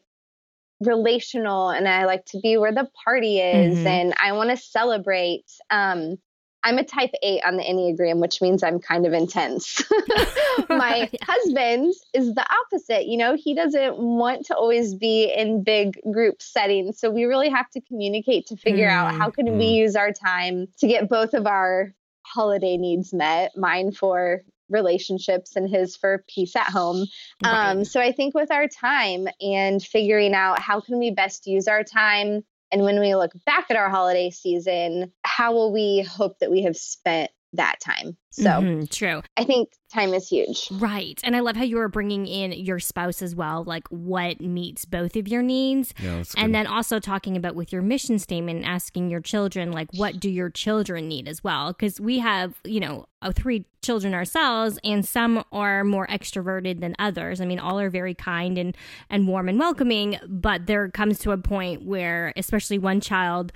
[0.81, 3.87] relational and I like to be where the party is Mhm.
[3.87, 5.47] and I want to celebrate.
[5.71, 6.17] Um,
[6.67, 9.81] I'm a type eight on the Enneagram, which means I'm kind of intense.
[10.69, 11.19] My yeah.
[11.23, 13.07] husband is the opposite.
[13.07, 16.99] You know, he doesn't want to always be in big group settings.
[16.99, 18.93] So we really have to communicate to figure mm.
[18.93, 19.59] out how can mm.
[19.59, 25.55] we use our time to get both of our holiday needs met, mine for relationships
[25.55, 27.07] and his for peace at home.
[27.45, 27.71] Right.
[27.71, 31.69] Um, so I think with our time and figuring out how can we best use
[31.69, 32.43] our time
[32.77, 36.65] and when we look back at our holiday season, how will we hope that we
[36.65, 38.17] have spent that time?
[38.31, 39.23] So mm-hmm, true.
[39.39, 40.69] I think time is huge.
[40.73, 41.19] Right.
[41.25, 44.85] And I love how you were bringing in your spouse as well, like what meets
[44.85, 45.95] both of your needs.
[46.03, 50.21] Yeah, and then also talking about with your mission statement, asking your children, like, what
[50.21, 51.73] do your children need as well?
[51.73, 57.41] Because we have, you know, three children ourselves, and some are more extroverted than others.
[57.41, 58.77] I mean, all are very kind and,
[59.09, 63.53] and warm and welcoming, but there comes to a point where, especially one child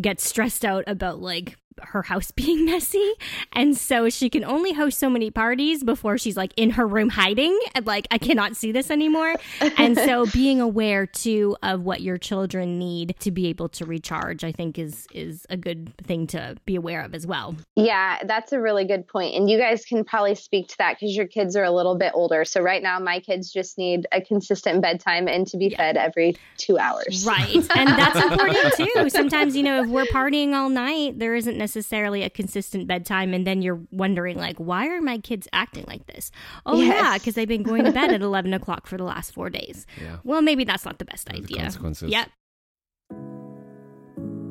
[0.00, 3.12] gets stressed out about like her house being messy.
[3.52, 7.10] And so she can only host so many parties before she's like in her room
[7.10, 9.34] hiding and like, I cannot see this anymore.
[9.76, 14.44] and so being aware too of what your children need to be able to recharge,
[14.44, 17.56] I think is, is a good thing to be aware of as well.
[17.76, 19.34] Yeah, that's a really good point.
[19.34, 22.12] And you guys can probably speak to that because your kids are a little bit
[22.14, 22.44] older.
[22.44, 25.76] So right now, my kids just need a consistent bedtime and to be yeah.
[25.76, 27.24] fed every two hours.
[27.26, 27.54] Right.
[27.54, 29.10] And that's important too.
[29.10, 33.32] Sometimes, you know, if we're partying all night, there isn't necessarily a consistent bedtime.
[33.32, 36.32] And then you're wondering, like, why are my kids acting like this?
[36.66, 36.94] Oh, yes.
[36.94, 39.86] yeah, because they've been going to bed at 11 o'clock for the last four days.
[40.00, 40.16] Yeah.
[40.24, 41.62] Well, maybe that's not the best There's idea.
[41.62, 42.10] Consequences.
[42.10, 42.28] Yep.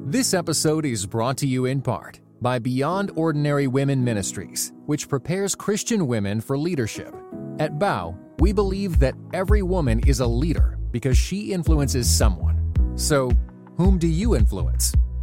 [0.06, 5.54] This episode is brought to you in part by Beyond Ordinary Women Ministries, which prepares
[5.54, 7.14] Christian women for leadership.
[7.60, 12.58] At Bow, we believe that every woman is a leader because she influences someone.
[12.96, 13.32] So,
[13.78, 14.94] whom do you influence?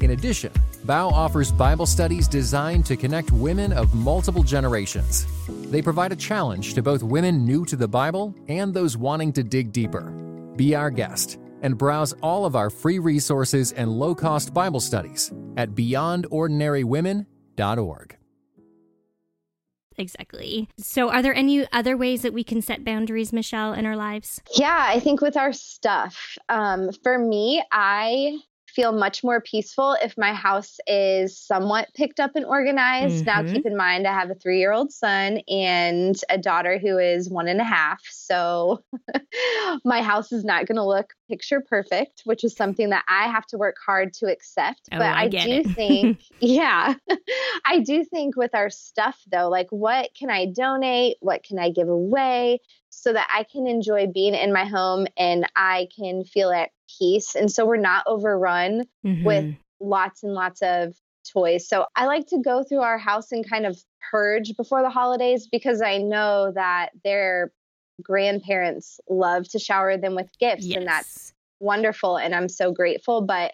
[0.00, 0.52] In addition,
[0.84, 5.26] Bow offers Bible studies designed to connect women of multiple generations.
[5.70, 9.42] They provide a challenge to both women new to the Bible and those wanting to
[9.42, 10.10] dig deeper.
[10.56, 15.32] Be our guest and browse all of our free resources and low cost Bible studies
[15.56, 18.16] at beyondordinarywomen.org.
[19.96, 20.68] Exactly.
[20.76, 24.42] So, are there any other ways that we can set boundaries, Michelle, in our lives?
[24.56, 26.36] Yeah, I think with our stuff.
[26.48, 28.40] Um, for me, I
[28.74, 33.24] feel much more peaceful if my house is somewhat picked up and organized.
[33.24, 33.46] Mm-hmm.
[33.46, 36.98] Now, keep in mind, I have a three year old son and a daughter who
[36.98, 38.00] is one and a half.
[38.10, 38.82] So
[39.84, 43.46] my house is not going to look picture perfect, which is something that I have
[43.46, 44.80] to work hard to accept.
[44.92, 46.94] Oh, but I, I do think, yeah,
[47.66, 51.16] I do think with our stuff though, like what can I donate?
[51.20, 52.60] What can I give away?
[53.04, 57.34] So that I can enjoy being in my home and I can feel at peace.
[57.34, 59.24] And so we're not overrun mm-hmm.
[59.24, 60.94] with lots and lots of
[61.30, 61.68] toys.
[61.68, 63.78] So I like to go through our house and kind of
[64.10, 67.52] purge before the holidays because I know that their
[68.02, 70.78] grandparents love to shower them with gifts yes.
[70.78, 73.52] and that's wonderful and I'm so grateful, but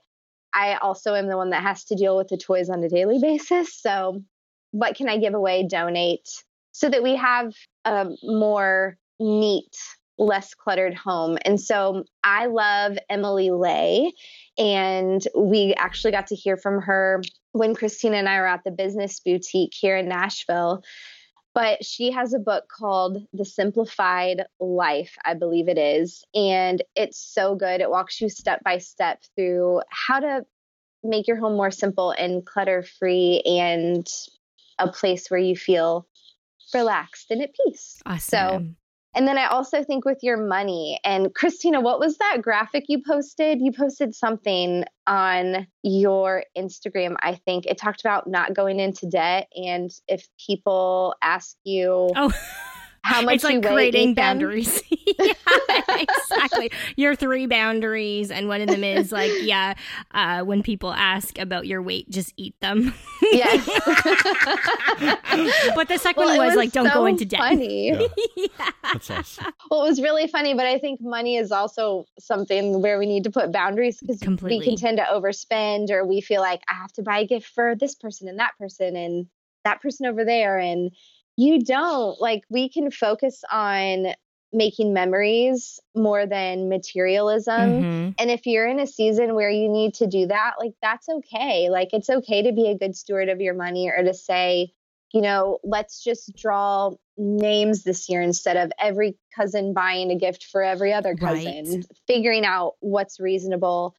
[0.55, 3.19] I also am the one that has to deal with the toys on a daily
[3.21, 3.75] basis.
[3.75, 4.23] So
[4.71, 6.29] what can I give away, donate
[6.73, 7.53] so that we have
[7.85, 9.77] a more neat
[10.21, 11.39] less cluttered home.
[11.45, 14.13] And so I love Emily Ley.
[14.59, 18.71] And we actually got to hear from her when Christina and I were at the
[18.71, 20.83] business boutique here in Nashville.
[21.55, 26.23] But she has a book called The Simplified Life, I believe it is.
[26.35, 27.81] And it's so good.
[27.81, 30.45] It walks you step by step through how to
[31.03, 34.07] make your home more simple and clutter free and
[34.79, 36.07] a place where you feel
[36.75, 38.01] relaxed and at peace.
[38.07, 38.21] Awesome.
[38.21, 38.67] So
[39.15, 43.03] and then I also think with your money and Christina, what was that graphic you
[43.07, 43.59] posted?
[43.61, 47.67] You posted something on your Instagram, I think.
[47.67, 52.33] It talked about not going into debt and if people ask you Oh.
[53.03, 54.15] how much it's like you weigh, creating them.
[54.15, 54.83] boundaries.
[55.19, 55.33] yeah,
[55.89, 56.71] exactly.
[56.97, 59.75] Your three boundaries, and one of them is like, yeah,
[60.13, 62.95] uh, when people ask about your weight, just eat them.
[63.33, 63.65] Yes.
[65.75, 67.41] but the second Well, one it was, like, don't so go into debt.
[67.41, 68.09] Funny.
[68.37, 68.71] Yeah.
[68.83, 69.47] That's awesome.
[69.71, 73.25] Well, it was really funny, but I think money is also something where we need
[73.25, 76.93] to put boundaries because we can tend to overspend or we feel like I have
[76.95, 79.27] to buy a gift for this person and that person and
[79.65, 80.59] that person over there.
[80.59, 80.91] And
[81.37, 82.21] you don't.
[82.21, 84.15] Like, we can focus on
[84.53, 87.85] making memories more than materialism.
[87.85, 88.15] Mhm.
[88.19, 91.71] And if you're in a season where you need to do that, like that's okay.
[91.71, 94.73] Like it's okay to be a good steward of your money or to say,
[95.13, 100.45] you know, let's just draw names this year instead of every cousin buying a gift
[100.45, 101.71] for every other cousin.
[101.71, 101.87] Right.
[102.07, 103.95] Figuring out what's reasonable,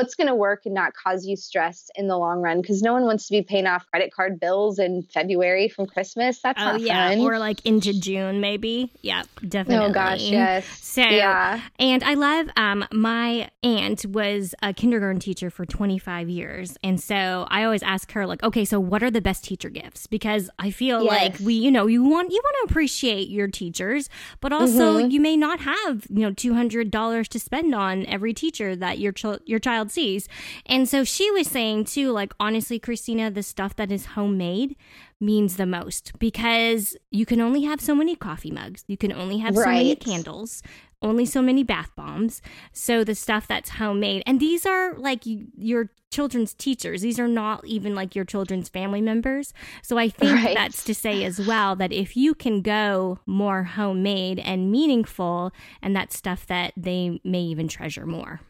[0.00, 2.94] what's going to work and not cause you stress in the long run because no
[2.94, 6.40] one wants to be paying off credit card bills in February from Christmas.
[6.40, 7.18] That's Oh yeah, fun.
[7.20, 8.90] or like into June maybe.
[9.02, 9.86] Yeah, definitely.
[9.90, 10.66] oh gosh, yes.
[10.80, 11.60] So yeah.
[11.78, 16.78] And I love um my aunt was a kindergarten teacher for 25 years.
[16.82, 20.06] And so I always ask her like, "Okay, so what are the best teacher gifts?"
[20.06, 24.08] Because I feel like we, you know, you want you want to appreciate your teachers,
[24.40, 25.10] but also Mm-hmm.
[25.10, 29.42] you may not have, you know, $200 to spend on every teacher that your ch-
[29.44, 30.28] your child sees.
[30.66, 34.76] And so she was saying too like honestly, Christina, the stuff that is homemade
[35.20, 38.84] means the most because you can only have so many coffee mugs.
[38.88, 40.62] You can only have so many candles
[41.02, 42.42] only so many bath bombs.
[42.72, 47.02] So the stuff that's homemade, and these are like your children's teachers.
[47.02, 49.54] These are not even like your children's family members.
[49.82, 50.54] So I think Right.
[50.54, 55.94] that's to say as well that if you can go more homemade and meaningful, and
[55.94, 58.40] that's stuff that they may even treasure more.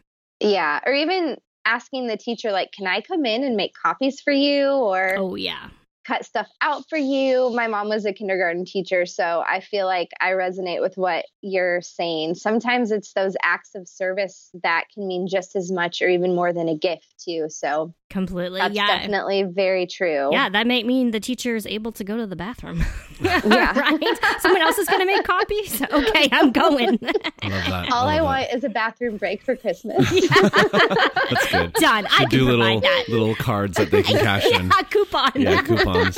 [0.41, 4.33] Yeah, or even asking the teacher like, "Can I come in and make copies for
[4.33, 5.69] you?" or Oh yeah,
[6.05, 7.51] cut stuff out for you.
[7.51, 11.81] My mom was a kindergarten teacher, so I feel like I resonate with what you're
[11.81, 12.35] saying.
[12.35, 16.53] Sometimes it's those acts of service that can mean just as much or even more
[16.53, 17.47] than a gift too.
[17.49, 18.59] So completely.
[18.59, 18.85] that's yeah.
[18.87, 20.29] definitely very true.
[20.31, 22.83] Yeah, that might mean the teacher is able to go to the bathroom.
[23.21, 23.77] Yeah.
[23.79, 24.19] right?
[24.39, 25.79] Someone else is going to make copies?
[25.91, 26.97] Okay, I'm going.
[27.43, 27.91] I love that.
[27.91, 28.23] All love I that.
[28.23, 30.09] want is a bathroom break for Christmas.
[30.65, 31.73] That's good.
[31.73, 32.07] Done.
[32.07, 33.05] I Should can do little that.
[33.09, 34.65] little cards that they can cash in.
[34.67, 35.31] yeah, coupon.
[35.35, 36.17] Yeah, coupons.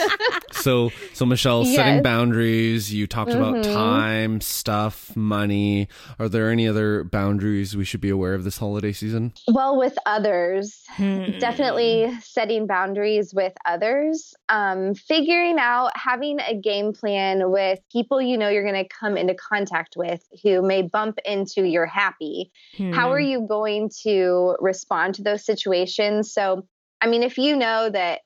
[0.53, 2.93] So, so Michelle, setting boundaries.
[2.93, 3.73] You talked about Mhm.
[3.73, 5.89] time, stuff, money.
[6.19, 9.33] Are there any other boundaries we should be aware of this holiday season?
[9.51, 11.37] well, with others, Hmm.
[11.39, 11.82] definitely
[12.21, 14.33] setting boundaries with others.
[14.49, 19.17] Um, figuring out having a game plan with people you know you're going to come
[19.17, 22.51] into contact with who may bump into your happy.
[22.91, 23.25] How are Hmm.
[23.31, 26.33] you going to respond to those situations?
[26.33, 26.67] So
[27.01, 28.21] i mean if you know that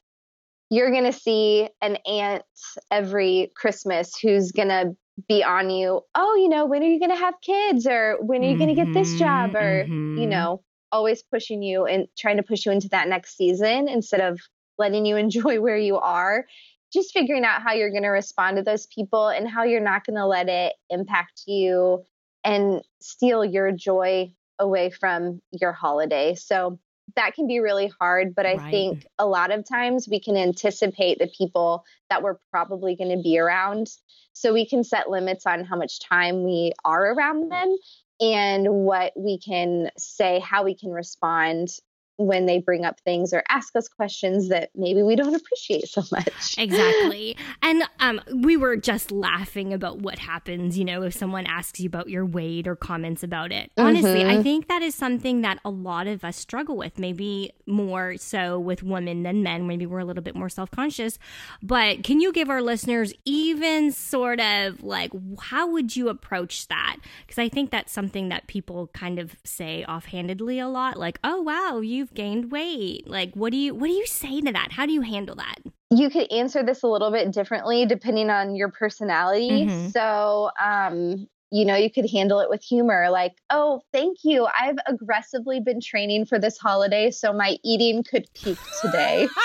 [0.69, 2.43] you're going to see an aunt
[2.91, 4.95] every christmas who's going to
[5.27, 7.87] be on you oh you know when are you going to have kids?
[7.87, 9.55] or when are you going to get this job?
[9.55, 10.29] or Mhm, you mhm.
[10.29, 14.39] know always pushing you and trying to push you into that next season instead of
[14.77, 16.45] letting you enjoy where you are.
[16.93, 20.05] Just figuring out how you're going to respond to those people and how you're not
[20.05, 22.03] going to let it impact you
[22.43, 26.33] and steal your joy away from your holiday.
[26.35, 26.79] So
[27.15, 28.69] that can be really hard but i Right.
[28.69, 33.21] think a lot of times we can anticipate the people that we're probably going to
[33.21, 33.87] be around.
[34.33, 37.77] So we can set limits on how much time we are around them
[38.19, 41.69] and what we can say, how we can respond
[42.17, 46.03] when they bring up things or ask us questions that maybe we don't appreciate so
[46.11, 46.55] much.
[46.57, 47.35] Exactly.
[47.63, 51.87] And um, we were just laughing about what happens, you know, if someone asks you
[51.87, 53.71] about your weight or comments about it.
[53.77, 54.43] Honestly, I Mhm.
[54.43, 58.83] think that is something that a lot of us struggle with, maybe more so with
[58.83, 59.67] women than men.
[59.67, 61.19] Maybe we're a little bit more self conscious.
[61.61, 66.97] But can you give our listeners even sort of like, how would you approach that?
[67.25, 71.41] Because I think that's something that people kind of say offhandedly a lot like, oh,
[71.41, 73.07] wow, you've gained weight.
[73.07, 74.71] Like, what do you, what do you say to that?
[74.71, 75.55] How do you handle that?
[75.89, 79.65] You could answer this a little bit differently depending on your personality.
[79.65, 79.91] Mhm.
[79.91, 84.47] So, um, you know, you could handle it with humor, like, oh, thank you.
[84.59, 89.27] I've aggressively been training for this holiday, so my eating could peak today.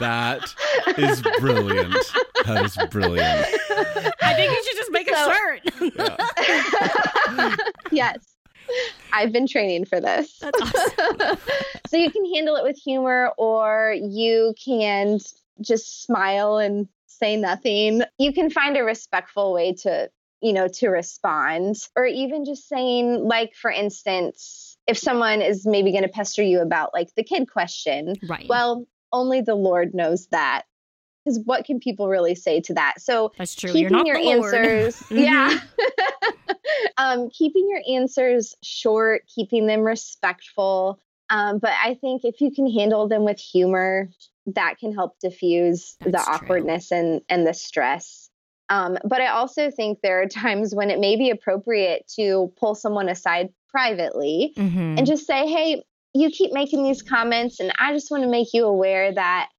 [0.00, 0.52] That
[0.98, 1.94] is brilliant.
[2.44, 3.46] That is brilliant.
[4.22, 5.34] I think you should just make So- a
[7.46, 7.60] shirt.
[7.92, 8.18] yes.
[9.12, 10.38] I've been training for this.
[10.38, 11.38] That's awesome.
[11.88, 15.18] so you can handle it with humor or you can
[15.60, 18.02] just smile and say nothing.
[18.18, 23.24] You can find a respectful way to, you know, to respond or even just saying
[23.24, 27.50] like for instance, if someone is maybe going to pester you about like the kid
[27.50, 28.46] question, right.
[28.48, 30.62] well, only the Lord knows that.
[31.24, 32.94] Because what can people really say to that?
[33.00, 33.70] So That's true.
[33.72, 35.24] keeping You're not your the answers, Mhm.
[35.24, 35.58] yeah,
[36.96, 41.00] um, keeping your answers short, keeping them respectful.
[41.28, 44.08] Um, but I think if you can handle them with humor,
[44.46, 46.34] that can help diffuse the That's true.
[46.34, 48.28] awkwardness and and the stress.
[48.68, 52.74] Um, but I also think there are times when it may be appropriate to pull
[52.74, 54.98] someone aside privately Mhm.
[54.98, 55.82] and just say, hey,
[56.14, 59.50] you keep making these comments, and I just want to make you aware that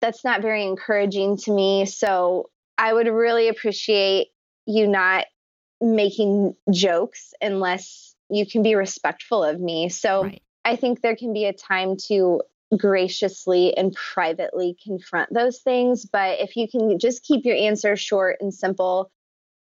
[0.00, 1.86] that's not very encouraging to me.
[1.86, 4.28] So I would really appreciate
[4.66, 5.26] you not
[5.80, 9.88] making jokes unless you can be respectful of me.
[9.88, 10.42] So Right.
[10.64, 12.42] I think there can be a time to
[12.76, 16.04] graciously and privately confront those things.
[16.04, 19.10] But if you can just keep your answers short and simple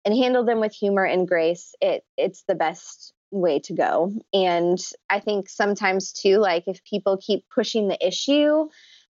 [0.05, 4.13] and handle them with humor and grace, it it's the best way to go.
[4.31, 4.79] And
[5.09, 8.69] I think sometimes too, like if people keep pushing the issue,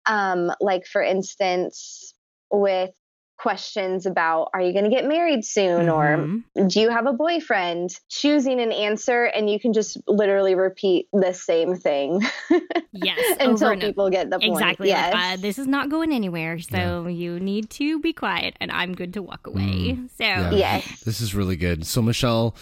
[0.06, 2.14] um, like for instance,
[2.52, 2.92] with
[3.38, 6.68] questions about are you going to get married soon or Mhm.
[6.70, 11.32] do you have a boyfriend choosing an answer and you can just literally repeat the
[11.32, 12.22] same thing
[12.92, 13.78] yes, until and over.
[13.78, 14.90] people get the point Exactly.
[14.90, 18.72] yes Like, uh, this is not going anywhere, so you need to be quiet, and
[18.74, 19.98] I'm good to walk away.
[20.18, 20.52] So, Yeah.
[20.52, 21.86] yes This is really good.
[21.88, 22.56] So, Michelle,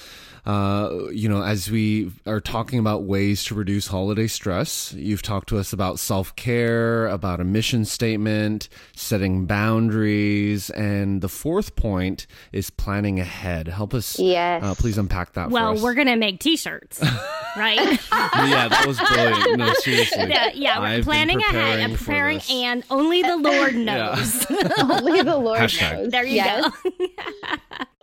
[0.48, 5.50] uh, you know, as we are talking about ways to reduce holiday stress, you've talked
[5.50, 12.28] to us about self care, about a mission statement, setting boundaries, and the fourth point
[12.54, 13.68] is planning ahead.
[13.68, 15.50] Help us, yes uh, please unpack that.
[15.50, 15.84] well, for us.
[15.84, 17.02] we're gonna make T-shirts,
[17.58, 17.78] right?
[18.12, 19.58] yeah, that was brilliant.
[19.58, 20.30] No, seriously.
[20.30, 23.84] yeah, yeah, we're planning ahead, and preparing, and only the Lord Yeah.
[24.16, 24.46] knows.
[24.80, 25.92] only the lord Hashtag.
[26.04, 26.72] knows there you yes.
[26.90, 27.56] go.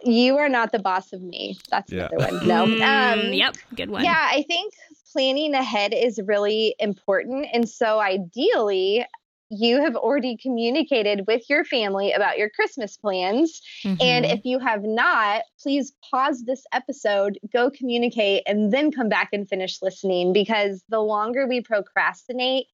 [0.05, 2.09] You are not the boss of me that's Yeah.
[2.11, 2.83] another one no Mm,
[3.29, 4.05] um yep, good one.
[4.05, 4.75] Yeah, I think
[5.13, 7.47] planning ahead is really important.
[7.53, 9.07] And so, ideally,
[9.51, 13.61] you have already communicated with your family about your Christmas plans.
[14.01, 14.33] And Mhm.
[14.33, 19.49] if you have not, please pause this episode, go communicate, and then come back and
[19.49, 22.67] finish listening because the longer we procrastinate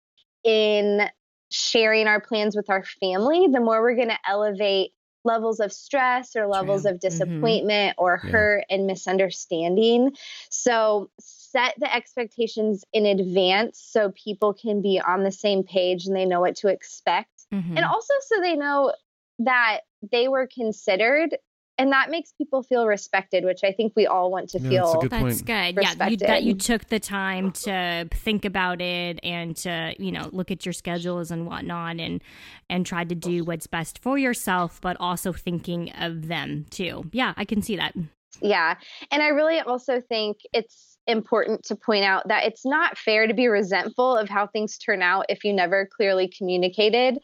[0.43, 1.09] in
[1.51, 4.91] sharing our plans with our family, the more we're going to elevate
[5.23, 6.91] levels of stress or levels True.
[6.91, 7.01] of Mhm.
[7.01, 8.31] disappointment or Yeah.
[8.31, 10.15] hurt and misunderstanding.
[10.49, 16.15] So set the expectations in advance so people can be on the same page and
[16.15, 17.47] they know what to expect.
[17.53, 17.77] Mhm.
[17.77, 18.93] And also so they know
[19.39, 21.37] that they were considered
[21.81, 24.83] and that makes people feel respected, which I think we all want to Yeah, feel.
[24.85, 25.45] that's a good That's point.
[25.75, 25.83] good.
[25.83, 30.29] Yeah, you, that you took the time to think about it and to you know
[30.31, 32.21] look at your schedules and whatnot, and
[32.69, 37.09] and tried to do what's best for yourself, but also thinking of them too.
[37.11, 37.95] Yeah, I can see that.
[38.41, 38.75] Yeah.
[39.11, 43.33] And I really also think it's important to point out that it's not fair to
[43.33, 47.17] be resentful of how things turn out if you never clearly communicated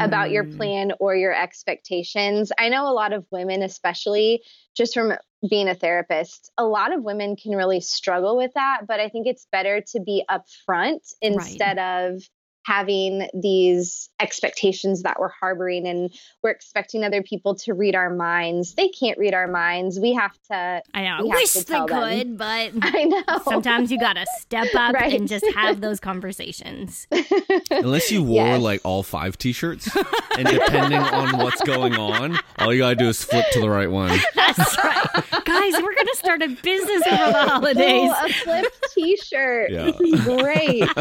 [0.00, 0.56] about your Hmm.
[0.56, 2.52] plan or your expectations.
[2.58, 4.42] I know a lot of women, especially
[4.76, 5.14] just from
[5.48, 8.82] being a therapist, a lot of women can really struggle with that.
[8.86, 12.22] But I think it's better to be upfront instead of
[12.64, 18.74] having these expectations that we're harboring and we're expecting other people to read our minds.
[18.74, 19.98] They can't read our minds.
[19.98, 21.18] We have to, I know.
[21.18, 22.08] I wish they tell them.
[22.18, 23.22] could, but I know.
[23.44, 25.12] sometimes you gotta step up Right.
[25.14, 27.06] and just have those conversations.
[27.70, 28.62] Unless you wore Yes.
[28.62, 29.88] like all five t-shirts,
[30.38, 33.90] and depending on what's going on, all you gotta do is flip to the right
[33.90, 34.18] one.
[34.34, 35.01] That's right,
[35.70, 35.82] guys.
[35.82, 38.10] We're gonna start a business over the holidays.
[38.14, 39.70] Oh, a flip t-shirt.
[39.70, 39.90] Yeah.
[40.24, 40.88] Great.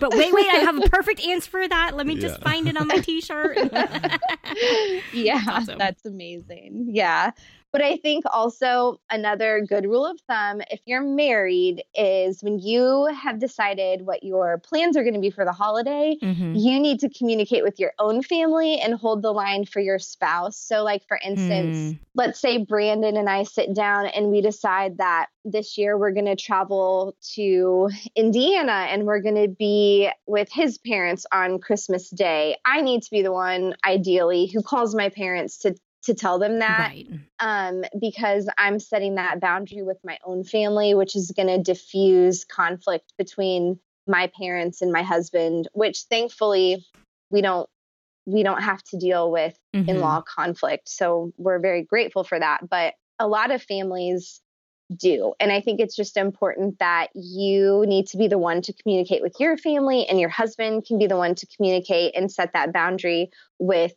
[0.00, 1.96] But wait, wait, I have a perfect answer for that.
[1.96, 3.56] Let me just find it on my t-shirt.
[5.12, 5.78] yeah, Awesome.
[5.78, 6.88] that's amazing.
[6.90, 7.32] Yeah.
[7.72, 13.06] But I think also another good rule of thumb if you're married is when you
[13.14, 16.52] have decided what your plans are going to be for the holiday, Mhm.
[16.58, 20.56] you need to communicate with your own family and hold the line for your spouse.
[20.56, 21.92] So, like, for instance, Hmm.
[22.14, 26.26] let's say Brandon and I sit down and we decide that this year we're going
[26.26, 32.56] to travel to Indiana and we're going to be with his parents on Christmas Day.
[32.64, 35.74] I need to be the one, ideally, who calls my parents to
[36.08, 37.06] to tell them that Right.
[37.40, 42.44] um, because I'm setting that boundary with my own family, which is going to diffuse
[42.44, 43.78] conflict between
[44.08, 46.84] my parents and my husband, which thankfully
[47.30, 47.68] we don't
[48.26, 49.88] we don't have to deal with Mhm.
[49.88, 50.88] in-law conflict.
[50.88, 52.68] So we're very grateful for that.
[52.68, 54.40] But a lot of families
[54.94, 55.34] do.
[55.38, 59.22] And I think it's just important that you need to be the one to communicate
[59.22, 62.72] with your family and your husband can be the one to communicate and set that
[62.72, 63.92] boundary with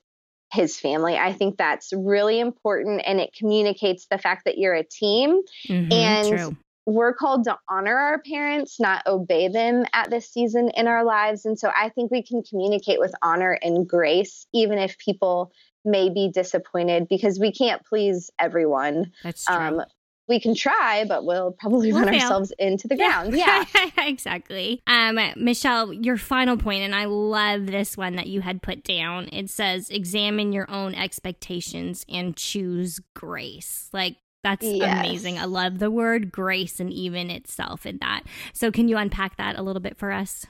[0.52, 1.18] his family.
[1.18, 5.93] I think that's really important and it communicates the fact that you're a team Mhm.
[5.93, 6.58] and True.
[6.86, 11.45] we're called to honor our parents, not obey them at this season in our lives.
[11.45, 15.52] And so I think we can communicate with honor and grace, even if people
[15.86, 19.12] may be disappointed, because we can't please everyone.
[19.24, 19.56] That's true.
[19.56, 19.82] Um,
[20.28, 22.22] we can try, but we'll probably we'll run fail.
[22.22, 23.36] ourselves into the ground.
[23.36, 23.65] Yeah,
[23.97, 24.82] exactly.
[24.88, 29.30] Um, Michelle, your final point, and I love this one that you had put down.
[29.32, 35.05] It says, "Examine your own expectations and choose grace." Like that's yes.
[35.05, 35.38] amazing.
[35.38, 38.24] I love the word grace and even itself in that.
[38.53, 40.45] So, can you unpack that a little bit for us?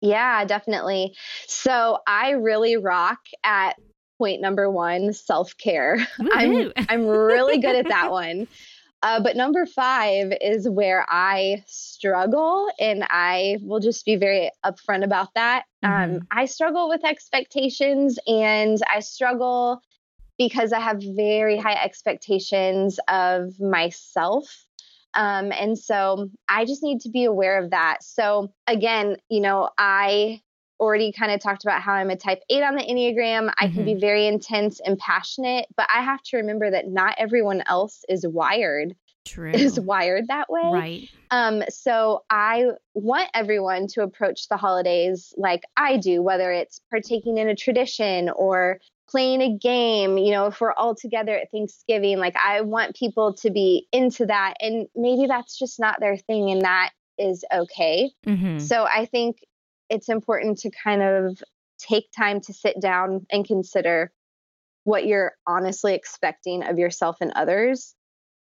[0.00, 1.14] Yeah, definitely.
[1.46, 3.76] So, I really rock at
[4.18, 6.06] point number one self care.
[6.32, 8.48] I'm, I'm really good at that one.
[9.02, 15.02] Uh, but number five is where I struggle, and I will just be very upfront
[15.02, 15.64] about that.
[15.82, 16.14] Um, mm-hmm.
[16.16, 19.82] Um, I struggle with expectations, and I struggle
[20.38, 24.66] because I have very high expectations of myself.
[25.14, 28.02] Um, and so I just need to be aware of that.
[28.02, 30.40] So, again, you know, I
[30.82, 33.52] already kind of talked about how I'm a type eight on the Enneagram.
[33.56, 33.74] I mm-hmm.
[33.74, 34.00] can be mm-hmm.
[34.00, 38.96] very intense and passionate, but I have to remember that not everyone else is wired.
[39.24, 39.52] True.
[39.52, 40.70] Is wired that way.
[40.72, 41.08] Right.
[41.30, 47.38] Um, so I want everyone to approach the holidays like I do, whether it's partaking
[47.38, 52.18] in a tradition or playing a game, you know, if we're all together at Thanksgiving,
[52.18, 54.54] like I want people to be into that.
[54.60, 58.10] And maybe that's just not their thing, and that is okay.
[58.26, 58.58] Mm-hmm.
[58.58, 59.36] So I think
[59.88, 61.42] it's important to kind of
[61.78, 64.12] take time to sit down and consider
[64.84, 67.94] what you're honestly expecting of yourself and others.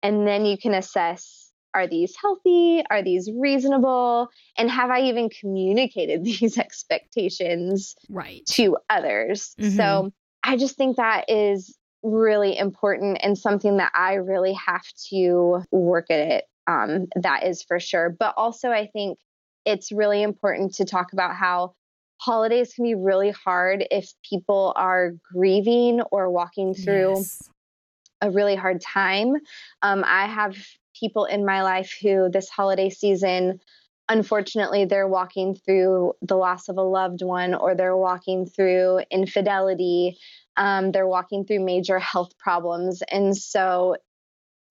[0.03, 2.83] And then you can assess are these healthy?
[2.89, 4.29] Are these reasonable?
[4.57, 8.45] And have I even communicated these expectations right.
[8.51, 9.53] to others?
[9.59, 9.75] Mm-hmm.
[9.75, 10.13] So
[10.43, 16.05] I just think that is really important and something that I really have to work
[16.09, 16.45] at it.
[16.67, 18.09] Um, that is for sure.
[18.17, 19.19] But also, I think
[19.65, 21.73] it's really important to talk about how
[22.17, 27.49] holidays can be really hard if people are grieving or walking through yes.
[28.21, 29.35] a really hard time.
[29.81, 30.57] Um, I have
[30.97, 33.59] people in my life who this holiday season,
[34.07, 40.17] unfortunately, they're walking through the loss of a loved one or they're walking through infidelity.
[40.57, 43.03] Um, they're walking through major health problems.
[43.11, 43.97] And so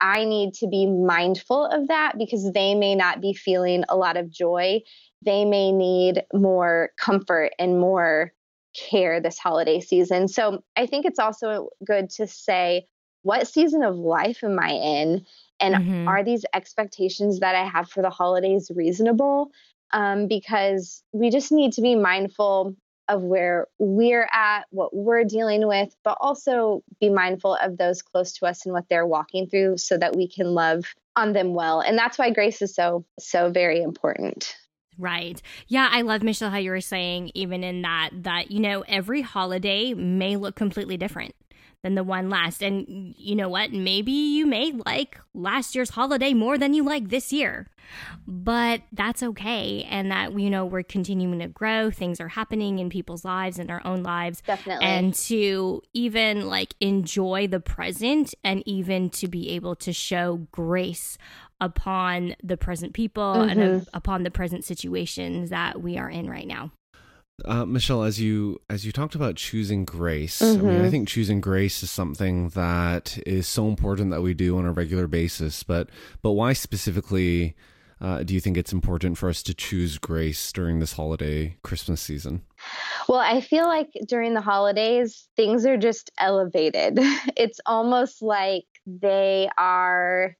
[0.01, 4.17] I need to be mindful of that because they may not be feeling a lot
[4.17, 4.81] of joy.
[5.23, 8.33] They may need more comfort and more
[8.75, 10.27] care this holiday season.
[10.27, 12.87] So I think it's also good to say,
[13.23, 15.25] what season of life am I in?
[15.59, 16.07] And mm-hmm.
[16.07, 19.51] are these expectations that I have for the holidays reasonable?
[19.93, 22.75] Um, because we just need to be mindful
[23.07, 28.33] of where we're at, what we're dealing with, but also be mindful of those close
[28.33, 30.85] to us and what they're walking through so that we can love
[31.15, 31.81] on them well.
[31.81, 34.55] And that's why grace is so, so very important.
[34.97, 35.41] Right.
[35.67, 39.21] Yeah, I love Michelle how you were saying even in that that you know every
[39.21, 41.35] holiday may look completely different
[41.85, 42.63] than the one last.
[42.63, 43.71] And you know what?
[43.71, 47.67] Maybe you may like last year's holiday more than you like this year.
[48.27, 49.85] But that's okay.
[49.87, 51.91] And that, you know, we're continuing to grow.
[51.91, 54.41] Things are happening in people's lives and our own lives.
[54.41, 54.83] Definitely.
[54.83, 61.19] And to even like enjoy the present and even to be able to show grace
[61.61, 63.59] upon the present people mm-hmm.
[63.59, 66.71] and uh, upon the present situations that we are in right now.
[67.43, 70.59] Uh, Michelle, as you as you talked about choosing grace, mm-hmm.
[70.59, 70.89] I mean, I mm-hmm.
[70.89, 75.07] think choosing grace is something that is so important that we do on a regular
[75.07, 75.61] basis.
[75.61, 75.89] But
[76.21, 77.55] but why specifically
[77.99, 82.01] uh, do you think it's important for us to choose grace during this holiday Christmas
[82.01, 82.41] season?
[83.09, 86.99] Well, I feel like during the holidays, things are just elevated.
[87.37, 90.37] It's almost like they are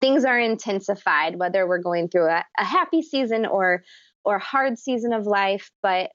[0.00, 3.84] things are intensified, whether we're going through a, a happy season or
[4.24, 6.10] or hard season of life, but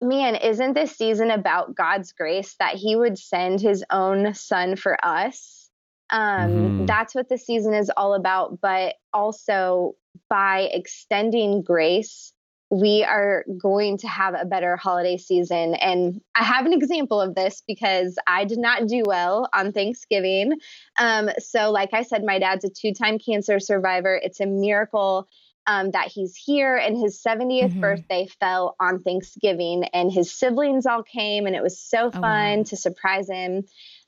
[0.00, 5.02] man, isn't this season about God's grace that He would send His own Son for
[5.04, 5.70] us?
[6.10, 6.86] Um, mm-hmm.
[6.86, 8.60] That's what the season is all about.
[8.60, 9.94] But also,
[10.28, 12.32] by extending grace,
[12.70, 15.74] we are going to have a better holiday season.
[15.74, 20.54] And I have an example of this because I did not do well on Thanksgiving.
[20.98, 24.18] Um, so, like I said, my dad's a two time cancer survivor.
[24.22, 25.28] It's a miracle
[25.66, 27.80] um, that he's here and his 70th mm-hmm.
[27.80, 32.56] birthday fell on Thanksgiving and his siblings all came and it was so fun oh,
[32.58, 32.62] wow.
[32.64, 33.64] to surprise him.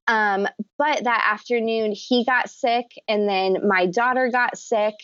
[0.07, 0.47] Um,
[0.77, 4.95] but that afternoon he got sick and then my daughter got sick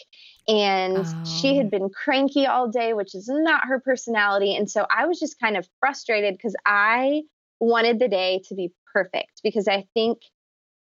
[0.46, 1.24] and oh.
[1.24, 1.70] she had oh.
[1.70, 4.55] been cranky all day, which is not her personality.
[4.57, 7.22] And so I was just kind of frustrated because I
[7.61, 10.18] wanted the day to be perfect because I think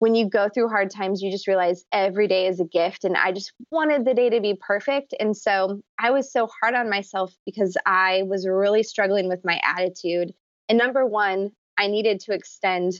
[0.01, 3.03] when you go through hard times, you just realize every day is a gift.
[3.03, 5.13] And I just wanted the day to be perfect.
[5.19, 9.61] And so I was so hard on myself because I was really struggling with my
[9.63, 10.33] attitude.
[10.67, 12.93] And number one, I needed to extend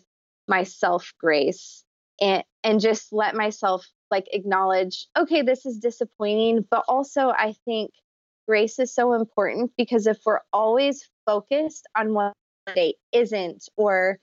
[0.48, 1.84] myself grace
[2.22, 6.68] and, and just let myself like acknowledge, okay, this is disappointing.
[6.70, 7.90] But also, I think
[8.48, 12.34] grace is so important because if we're always focused on what
[12.76, 14.20] day isn't or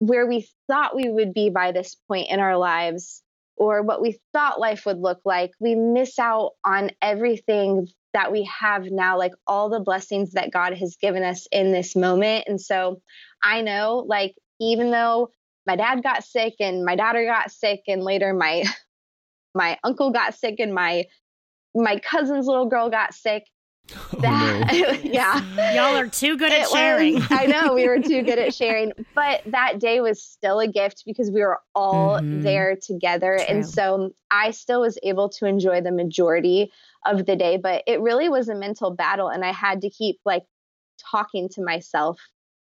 [0.00, 3.22] where we thought we would be by this point in our lives
[3.56, 8.48] or what we thought life would look like, we miss out on everything that we
[8.60, 12.44] have now, like all the blessings that God has given us in this moment.
[12.48, 13.02] And so
[13.42, 15.28] I know, like, even though
[15.66, 18.64] my dad got sick and my daughter got sick and later my
[19.54, 21.04] my uncle got sick and my
[21.74, 23.44] my cousin's little girl got sick
[24.12, 24.92] Oh, that no.
[25.04, 25.40] yeah
[25.72, 27.14] Y'all are too good at It sharing.
[27.14, 30.66] was- I know we were too good at sharing, but that day was still a
[30.68, 32.42] gift because we were all Mhm.
[32.42, 33.36] there together.
[33.36, 33.46] True.
[33.56, 36.70] And so I still was able to enjoy the majority
[37.06, 39.28] of the day, but it really was a mental battle.
[39.28, 40.42] And I had to keep like
[41.10, 42.18] talking to myself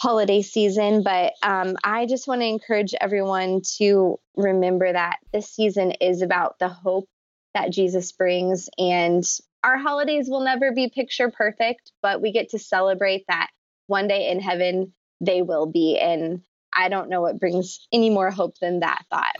[0.00, 1.02] holiday season.
[1.02, 6.58] But um, I just want to encourage everyone to remember that this season is about
[6.58, 7.08] the hope
[7.54, 8.68] that Jesus brings.
[8.78, 9.24] And
[9.62, 13.48] our holidays will never be picture perfect, but we get to celebrate that
[13.86, 15.98] one day in heaven they will be.
[15.98, 16.42] And
[16.74, 19.36] I don't know what brings any more hope than that thought.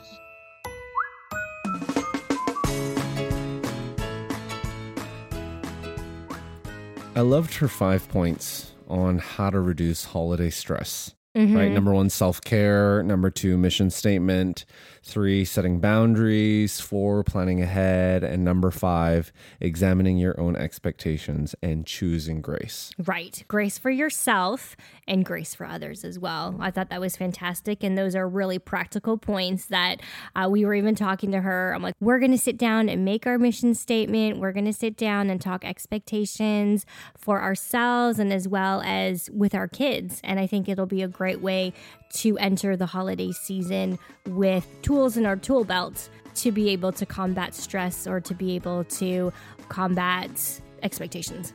[7.14, 11.14] I loved her five points on how to reduce holiday stress.
[11.36, 11.56] Mhm.
[11.56, 11.72] Right.
[11.72, 13.02] Number one, self care.
[13.02, 14.64] Number two, mission statement.
[15.06, 16.80] Three, setting boundaries.
[16.80, 18.24] Four, planning ahead.
[18.24, 22.90] And number five, examining your own expectations and choosing grace.
[23.04, 23.44] Right.
[23.46, 24.76] Grace for yourself
[25.06, 26.56] and grace for others as well.
[26.58, 27.84] I thought that was fantastic.
[27.84, 30.00] And those are really practical points that
[30.34, 31.74] uh, we were even talking to her.
[31.74, 34.38] I'm like, we're going to sit down and make our mission statement.
[34.38, 39.54] We're going to sit down and talk expectations for ourselves and as well as with
[39.54, 40.22] our kids.
[40.24, 41.74] And I think it'll be a great way
[42.14, 43.98] to enter the holiday season
[44.28, 48.54] with tools in our tool belt to be able to combat stress or to be
[48.54, 49.32] able to
[49.68, 51.52] combat expectations.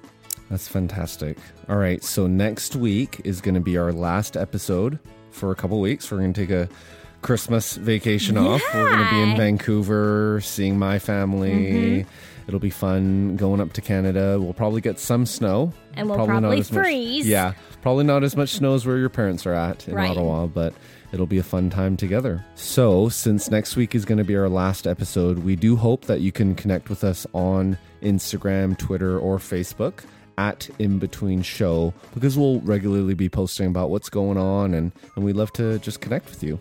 [0.50, 1.38] That's fantastic.
[1.68, 2.04] All right.
[2.04, 5.00] So next week is going to be our last episode
[5.32, 6.12] for a couple weeks.
[6.12, 6.68] We're going to take a
[7.22, 8.62] Christmas vacation off.
[8.74, 12.04] We're going to be in Vancouver, seeing my family.
[12.04, 12.10] Mm-hmm.
[12.50, 14.40] It'll be fun going up to Canada.
[14.42, 15.72] We'll probably get some snow.
[15.94, 17.28] And we'll not probably as much- freeze.
[17.28, 17.54] yeah.
[17.84, 20.10] Probably not as much snow as where your parents are at in Right.
[20.10, 20.74] Ottawa, but
[21.12, 22.44] it'll be a fun time together.
[22.56, 26.22] So, since next week is going to be our last episode, we do hope that
[26.22, 30.02] you can connect with us on Instagram, Twitter, or Facebook
[30.40, 35.24] at In Between Show because we'll regularly be posting about what's going on and, and
[35.24, 36.60] we'd love to just connect with you.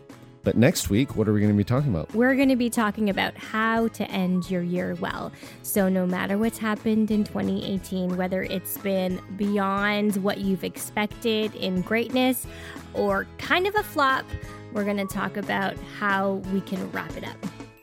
[0.48, 2.14] But next week, what are we going to be talking about?
[2.14, 5.30] We're going to be talking about how to end your year well.
[5.62, 11.82] So, no matter what's happened in 2018, whether it's been beyond what you've expected in
[11.82, 12.46] greatness
[12.94, 14.24] or kind of a flop,
[14.72, 17.36] we're going to talk about how we can wrap it up.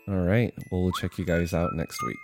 [0.08, 0.52] All right.
[0.72, 2.18] Well, we'll check you guys out next week.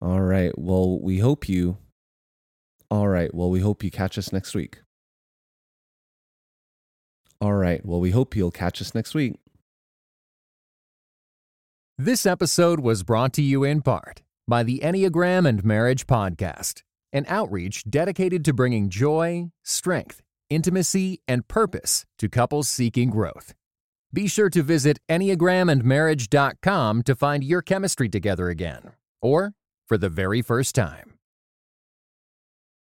[0.00, 0.56] All right.
[0.58, 1.78] Well, we hope you.
[2.90, 3.34] All right.
[3.34, 4.80] Well, we hope you catch us next week.
[7.40, 7.84] All right.
[7.84, 9.34] Well, we hope you'll catch us next week.
[11.98, 16.82] This episode was brought to you in part by the Enneagram and Marriage Podcast,
[17.12, 23.54] an outreach dedicated to bringing joy, strength, intimacy, and purpose to couples seeking growth.
[24.12, 29.52] Be sure to visit EnneagramandMarriage.com to find your chemistry together again, or
[29.86, 31.15] for the very first time.